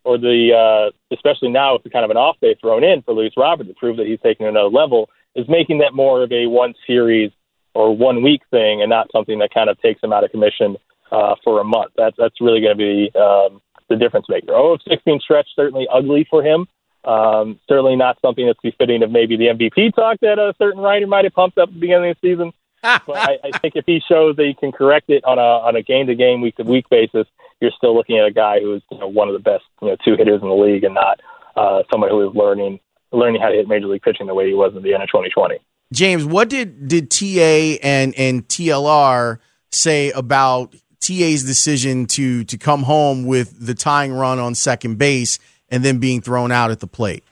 or 0.04 0.18
the 0.18 0.52
uh, 0.54 1.16
especially 1.16 1.50
now 1.50 1.74
with 1.74 1.84
the 1.84 1.90
kind 1.90 2.06
of 2.06 2.12
an 2.12 2.18
off 2.18 2.38
day 2.40 2.56
thrown 2.62 2.84
in 2.84 3.02
for 3.02 3.14
Luis 3.14 3.34
Robert 3.36 3.68
to 3.68 3.74
prove 3.74 3.98
that 3.98 4.08
he's 4.08 4.20
taking 4.22 4.46
another 4.46 4.70
level 4.70 5.10
is 5.36 5.48
making 5.50 5.80
that 5.80 5.94
more 5.94 6.24
of 6.24 6.32
a 6.32 6.46
one 6.46 6.74
series 6.88 7.32
or 7.74 7.96
one 7.96 8.24
week 8.24 8.42
thing 8.52 8.82
and 8.82 8.90
not 8.90 9.12
something 9.12 9.40
that 9.40 9.54
kind 9.54 9.70
of 9.70 9.82
takes 9.82 10.02
him 10.02 10.14
out 10.14 10.24
of 10.24 10.32
commission 10.32 10.78
uh, 11.12 11.36
for 11.44 11.60
a 11.60 11.64
month. 11.64 11.92
That's 11.98 12.16
that's 12.18 12.40
really 12.40 12.62
going 12.62 12.78
to 12.78 12.84
be 12.84 13.12
um, 13.20 13.62
the 13.90 13.96
difference 13.96 14.28
maker. 14.30 14.54
Oh, 14.54 14.78
16 14.88 15.20
stretch 15.22 15.48
certainly 15.56 15.88
ugly 15.92 16.26
for 16.30 16.44
him. 16.44 16.68
Um, 17.06 17.60
certainly 17.70 17.96
not 17.96 18.18
something 18.22 18.46
that's 18.46 18.60
befitting 18.62 19.04
of 19.04 19.12
maybe 19.12 19.38
the 19.38 19.46
MVP 19.46 19.94
talk 19.96 20.20
that 20.22 20.40
a 20.40 20.56
certain 20.58 20.82
writer 20.82 21.06
might 21.06 21.24
have 21.24 21.34
pumped 21.34 21.58
up 21.58 21.70
at 21.70 21.74
the 21.74 21.80
beginning 21.80 22.12
of 22.12 22.18
the 22.22 22.30
season. 22.30 22.52
but 22.82 23.16
I, 23.16 23.38
I 23.44 23.58
think 23.60 23.76
if 23.76 23.86
he 23.86 24.02
shows 24.08 24.36
that 24.36 24.46
he 24.46 24.54
can 24.54 24.72
correct 24.72 25.10
it 25.10 25.24
on 25.24 25.40
a 25.40 25.42
on 25.42 25.76
a 25.76 25.82
game 25.82 26.08
to 26.08 26.16
game, 26.16 26.42
week 26.42 26.56
to 26.58 26.64
week 26.64 26.88
basis, 26.90 27.28
you're 27.60 27.72
still 27.76 27.96
looking 27.96 28.18
at 28.18 28.26
a 28.26 28.32
guy 28.32 28.60
who's 28.60 28.84
you 28.92 29.00
know, 29.00 29.08
one 29.08 29.28
of 29.28 29.34
the 29.34 29.40
best 29.40 29.64
you 29.82 29.88
know 29.88 29.98
two 30.04 30.16
hitters 30.16 30.42
in 30.42 30.48
the 30.48 30.54
league, 30.54 30.84
and 30.84 30.94
not 30.94 31.20
uh, 31.56 31.84
somebody 31.92 32.12
who 32.12 32.28
is 32.28 32.36
learning 32.36 32.80
learning 33.12 33.42
how 33.42 33.50
to 33.50 33.56
hit 33.56 33.68
major 33.68 33.88
league 33.88 34.02
pitching 34.02 34.28
the 34.28 34.34
way 34.34 34.48
he 34.48 34.54
was 34.54 34.76
at 34.76 34.84
the 34.84 34.94
end 34.94 35.02
of 35.02 35.10
2020. 35.10 35.58
James, 35.94 36.26
what 36.26 36.50
did 36.50 36.88
did 36.88 37.10
TA 37.10 37.80
and 37.82 38.14
and 38.16 38.48
TLR 38.48 39.40
say 39.72 40.12
about 40.12 40.76
TA's 41.00 41.44
decision 41.44 42.06
to 42.08 42.44
to 42.46 42.58
come 42.58 42.84
home 42.84 43.26
with 43.26 43.66
the 43.66 43.74
tying 43.74 44.14
run 44.14 44.38
on 44.40 44.54
second 44.54 44.98
base 44.98 45.40
and 45.70 45.84
then 45.84 46.00
being 46.00 46.22
thrown 46.22 46.52
out 46.52 46.72
at 46.72 46.80
the 46.80 46.88
plate? 46.88 47.24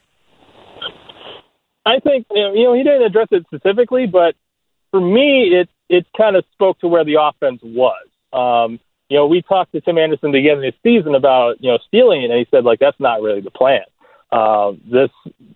I 1.86 2.00
think 2.00 2.26
you 2.30 2.64
know 2.64 2.74
he 2.74 2.82
didn't 2.82 3.02
address 3.02 3.28
it 3.30 3.44
specifically, 3.46 4.06
but 4.06 4.34
for 4.90 5.00
me, 5.00 5.48
it 5.54 5.68
it 5.88 6.06
kind 6.16 6.36
of 6.36 6.44
spoke 6.52 6.78
to 6.80 6.88
where 6.88 7.04
the 7.04 7.20
offense 7.20 7.60
was. 7.62 8.06
Um, 8.32 8.80
you 9.08 9.16
know, 9.16 9.26
we 9.26 9.42
talked 9.42 9.72
to 9.72 9.80
Tim 9.80 9.98
Anderson 9.98 10.32
beginning 10.32 10.66
of 10.66 10.74
the 10.74 10.98
season 10.98 11.14
about, 11.14 11.62
you 11.62 11.70
know, 11.70 11.78
stealing 11.86 12.24
and 12.24 12.32
he 12.32 12.46
said, 12.50 12.64
like, 12.64 12.78
that's 12.80 12.98
not 12.98 13.22
really 13.22 13.40
the 13.40 13.50
plan. 13.50 13.82
Uh, 14.32 14.72
this, 14.90 15.10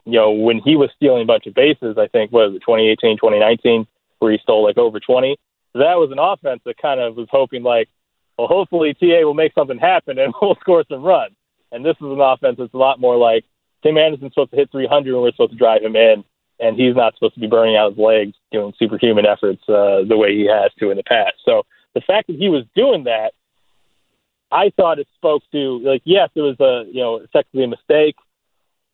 you 0.05 0.19
know, 0.19 0.33
when 0.33 0.61
he 0.61 0.77
was 0.77 0.91
stealing 0.95 1.23
a 1.23 1.27
bunch 1.27 1.47
of 1.47 1.55
bases, 1.55 1.97
I 1.99 2.07
think, 2.07 2.31
was 2.31 2.55
it 2.55 2.61
2018, 2.61 3.17
2019, 3.17 3.87
where 4.19 4.33
he 4.33 4.39
stole 4.43 4.65
like 4.65 4.79
over 4.79 5.01
20, 5.01 5.37
that 5.75 5.95
was 5.95 6.11
an 6.13 6.19
offense 6.19 6.61
that 6.67 6.77
kind 6.77 7.01
of 7.01 7.17
was 7.17 7.29
hoping, 7.31 7.63
like, 7.63 7.89
well, 8.37 8.47
hopefully 8.47 8.95
TA 8.95 9.25
will 9.25 9.35
make 9.35 9.55
something 9.55 9.79
happen 9.79 10.19
and 10.19 10.33
we'll 10.43 10.57
score 10.61 10.85
some 10.89 11.03
runs. 11.03 11.35
And 11.73 11.85
this 11.85 11.97
is 11.97 12.07
an 12.07 12.21
offense 12.21 12.57
that's 12.59 12.75
a 12.75 12.79
lot 12.79 13.01
more 13.01 13.17
like 13.17 13.45
Tim 13.83 13.99
Anderson's 13.99 14.33
supposed 14.33 14.51
to 14.51 14.57
hit 14.57 14.71
300 14.71 15.13
and 15.13 15.23
we're 15.23 15.31
supposed 15.33 15.53
to 15.53 15.59
drive 15.59 15.83
him 15.83 15.97
in, 15.97 16.25
and 16.59 16.77
he's 16.77 16.97
not 16.97 17.15
supposed 17.15 17.35
to 17.35 17.41
be 17.41 17.47
burning 17.47 17.77
out 17.77 17.91
his 17.91 17.99
legs 17.99 18.35
doing 18.51 18.73
superhuman 18.79 19.27
efforts 19.27 19.63
uh, 19.69 20.03
the 20.09 20.17
way 20.17 20.35
he 20.35 20.47
has 20.47 20.73
to 20.79 20.91
in 20.91 20.97
the 20.97 21.05
past. 21.05 21.35
So 21.45 21.65
the 21.95 22.01
fact 22.01 22.29
that 22.29 22.37
he 22.37 22.49
was 22.49 22.65
doing 22.75 23.05
that 23.05 23.33
I 24.51 24.71
thought 24.77 24.99
it 24.99 25.09
spoke 25.17 25.43
to 25.53 25.81
like 25.85 26.03
yes, 26.05 26.31
it 26.35 26.41
was 26.41 26.59
a 26.61 26.91
you 26.91 27.03
know 27.03 27.21
technically 27.33 27.65
a 27.65 27.69
mistake. 27.69 28.17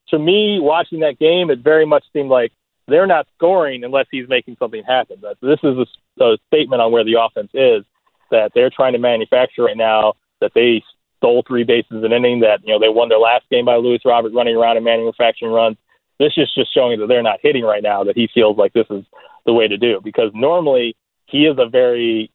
To 0.08 0.18
me, 0.18 0.58
watching 0.60 1.00
that 1.00 1.18
game, 1.18 1.50
it 1.50 1.60
very 1.60 1.87
much 1.87 2.04
seemed 2.12 2.28
like 2.28 2.52
they're 2.87 3.06
not 3.06 3.26
scoring 3.37 3.84
unless 3.84 4.06
he's 4.10 4.28
making 4.28 4.56
something 4.58 4.82
happen. 4.84 5.16
But 5.20 5.38
this 5.40 5.58
is 5.62 5.76
a, 5.78 6.24
a 6.24 6.38
statement 6.48 6.82
on 6.82 6.92
where 6.92 7.04
the 7.04 7.18
offense 7.20 7.50
is. 7.54 7.84
that 8.30 8.52
they're 8.54 8.70
trying 8.70 8.92
to 8.92 8.98
manufacture 8.98 9.64
right 9.64 9.76
now 9.76 10.14
that 10.40 10.52
they 10.54 10.82
stole 11.24 11.42
three 11.46 11.64
bases 11.64 12.04
an 12.04 12.12
inning, 12.12 12.40
that 12.40 12.60
you 12.64 12.72
know 12.72 12.78
they 12.78 12.88
won 12.88 13.08
their 13.08 13.18
last 13.18 13.44
game 13.50 13.64
by 13.64 13.76
Luis 13.76 14.02
Robert 14.04 14.32
running 14.34 14.56
around 14.56 14.76
and 14.76 14.84
manufacturing 14.84 15.52
runs. 15.52 15.78
This 16.18 16.32
is 16.37 16.52
just 16.54 16.72
showing 16.72 17.00
that 17.00 17.06
they're 17.06 17.22
not 17.22 17.40
hitting 17.42 17.64
right 17.64 17.82
now. 17.82 18.04
That 18.04 18.16
he 18.16 18.28
feels 18.32 18.58
like 18.58 18.74
this 18.74 18.87
is 18.90 19.04
the 19.46 19.54
way 19.54 19.66
to 19.66 19.78
do 19.78 20.00
because 20.04 20.30
normally 20.34 20.96
he 21.26 21.46
is 21.46 21.56
a 21.58 21.68
very, 21.68 22.30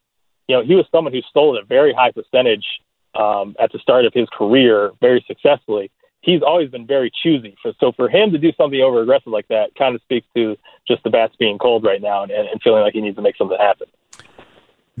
you 0.48 0.56
know, 0.56 0.62
he 0.62 0.74
was 0.74 0.86
someone 0.90 1.12
who 1.12 1.22
stole 1.22 1.56
at 1.56 1.62
a 1.62 1.66
very 1.66 1.92
high 1.92 2.10
percentage 2.10 2.66
um, 3.14 3.54
at 3.60 3.72
the 3.72 3.78
start 3.78 4.04
of 4.04 4.12
his 4.12 4.28
career 4.36 4.90
very 5.00 5.24
successfully. 5.26 5.90
He's 6.22 6.42
always 6.42 6.70
been 6.70 6.86
very 6.86 7.10
choosy. 7.22 7.56
So 7.78 7.92
for 7.92 8.08
him 8.08 8.32
to 8.32 8.38
do 8.38 8.52
something 8.58 8.80
over 8.80 9.00
aggressive 9.00 9.32
like 9.32 9.48
that 9.48 9.74
kind 9.78 9.94
of 9.94 10.02
speaks 10.02 10.26
to 10.36 10.56
just 10.86 11.02
the 11.02 11.10
bats 11.10 11.34
being 11.38 11.58
cold 11.58 11.84
right 11.84 12.02
now 12.02 12.24
and, 12.24 12.32
and 12.32 12.60
feeling 12.62 12.82
like 12.82 12.92
he 12.92 13.00
needs 13.00 13.16
to 13.16 13.22
make 13.22 13.36
something 13.36 13.56
happen. 13.58 13.86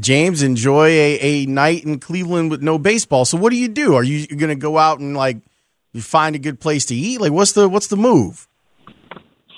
James, 0.00 0.42
enjoy 0.42 0.88
a, 0.88 1.18
a 1.20 1.46
night 1.46 1.84
in 1.84 1.98
Cleveland 1.98 2.50
with 2.50 2.62
no 2.62 2.78
baseball. 2.78 3.24
So 3.24 3.36
what 3.38 3.50
do 3.50 3.56
you 3.56 3.68
do? 3.68 3.94
Are 3.94 4.02
you 4.02 4.26
going 4.26 4.48
to 4.48 4.54
go 4.54 4.78
out 4.78 5.00
and 5.00 5.16
like 5.16 5.38
you 5.92 6.02
find 6.02 6.34
a 6.34 6.38
good 6.38 6.60
place 6.60 6.84
to 6.86 6.94
eat? 6.94 7.20
Like 7.20 7.32
what's 7.32 7.52
the 7.52 7.68
what's 7.68 7.88
the 7.88 7.96
move? 7.96 8.48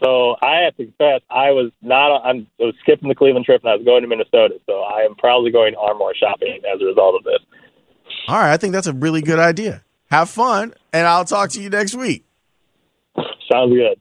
So 0.02 0.36
I 0.42 0.62
have 0.64 0.76
to 0.78 0.86
confess, 0.86 1.20
I 1.30 1.50
was 1.52 1.70
not. 1.80 2.22
I'm, 2.24 2.48
I 2.60 2.64
was 2.64 2.74
skipping 2.82 3.08
the 3.08 3.14
Cleveland 3.14 3.46
trip 3.46 3.62
and 3.62 3.70
I 3.70 3.76
was 3.76 3.84
going 3.84 4.02
to 4.02 4.08
Minnesota. 4.08 4.60
So 4.66 4.80
I 4.80 5.02
am 5.02 5.14
probably 5.14 5.52
going 5.52 5.76
Armour 5.76 6.12
shopping 6.18 6.60
as 6.74 6.80
a 6.80 6.84
result 6.84 7.14
of 7.14 7.24
this. 7.24 7.38
All 8.26 8.36
right, 8.36 8.52
I 8.52 8.56
think 8.56 8.72
that's 8.72 8.88
a 8.88 8.92
really 8.92 9.22
good 9.22 9.38
idea. 9.38 9.84
Have 10.10 10.28
fun, 10.28 10.74
and 10.92 11.06
I'll 11.06 11.24
talk 11.24 11.50
to 11.50 11.62
you 11.62 11.70
next 11.70 11.94
week. 11.94 12.24
Sounds 13.50 13.72
good. 13.72 14.00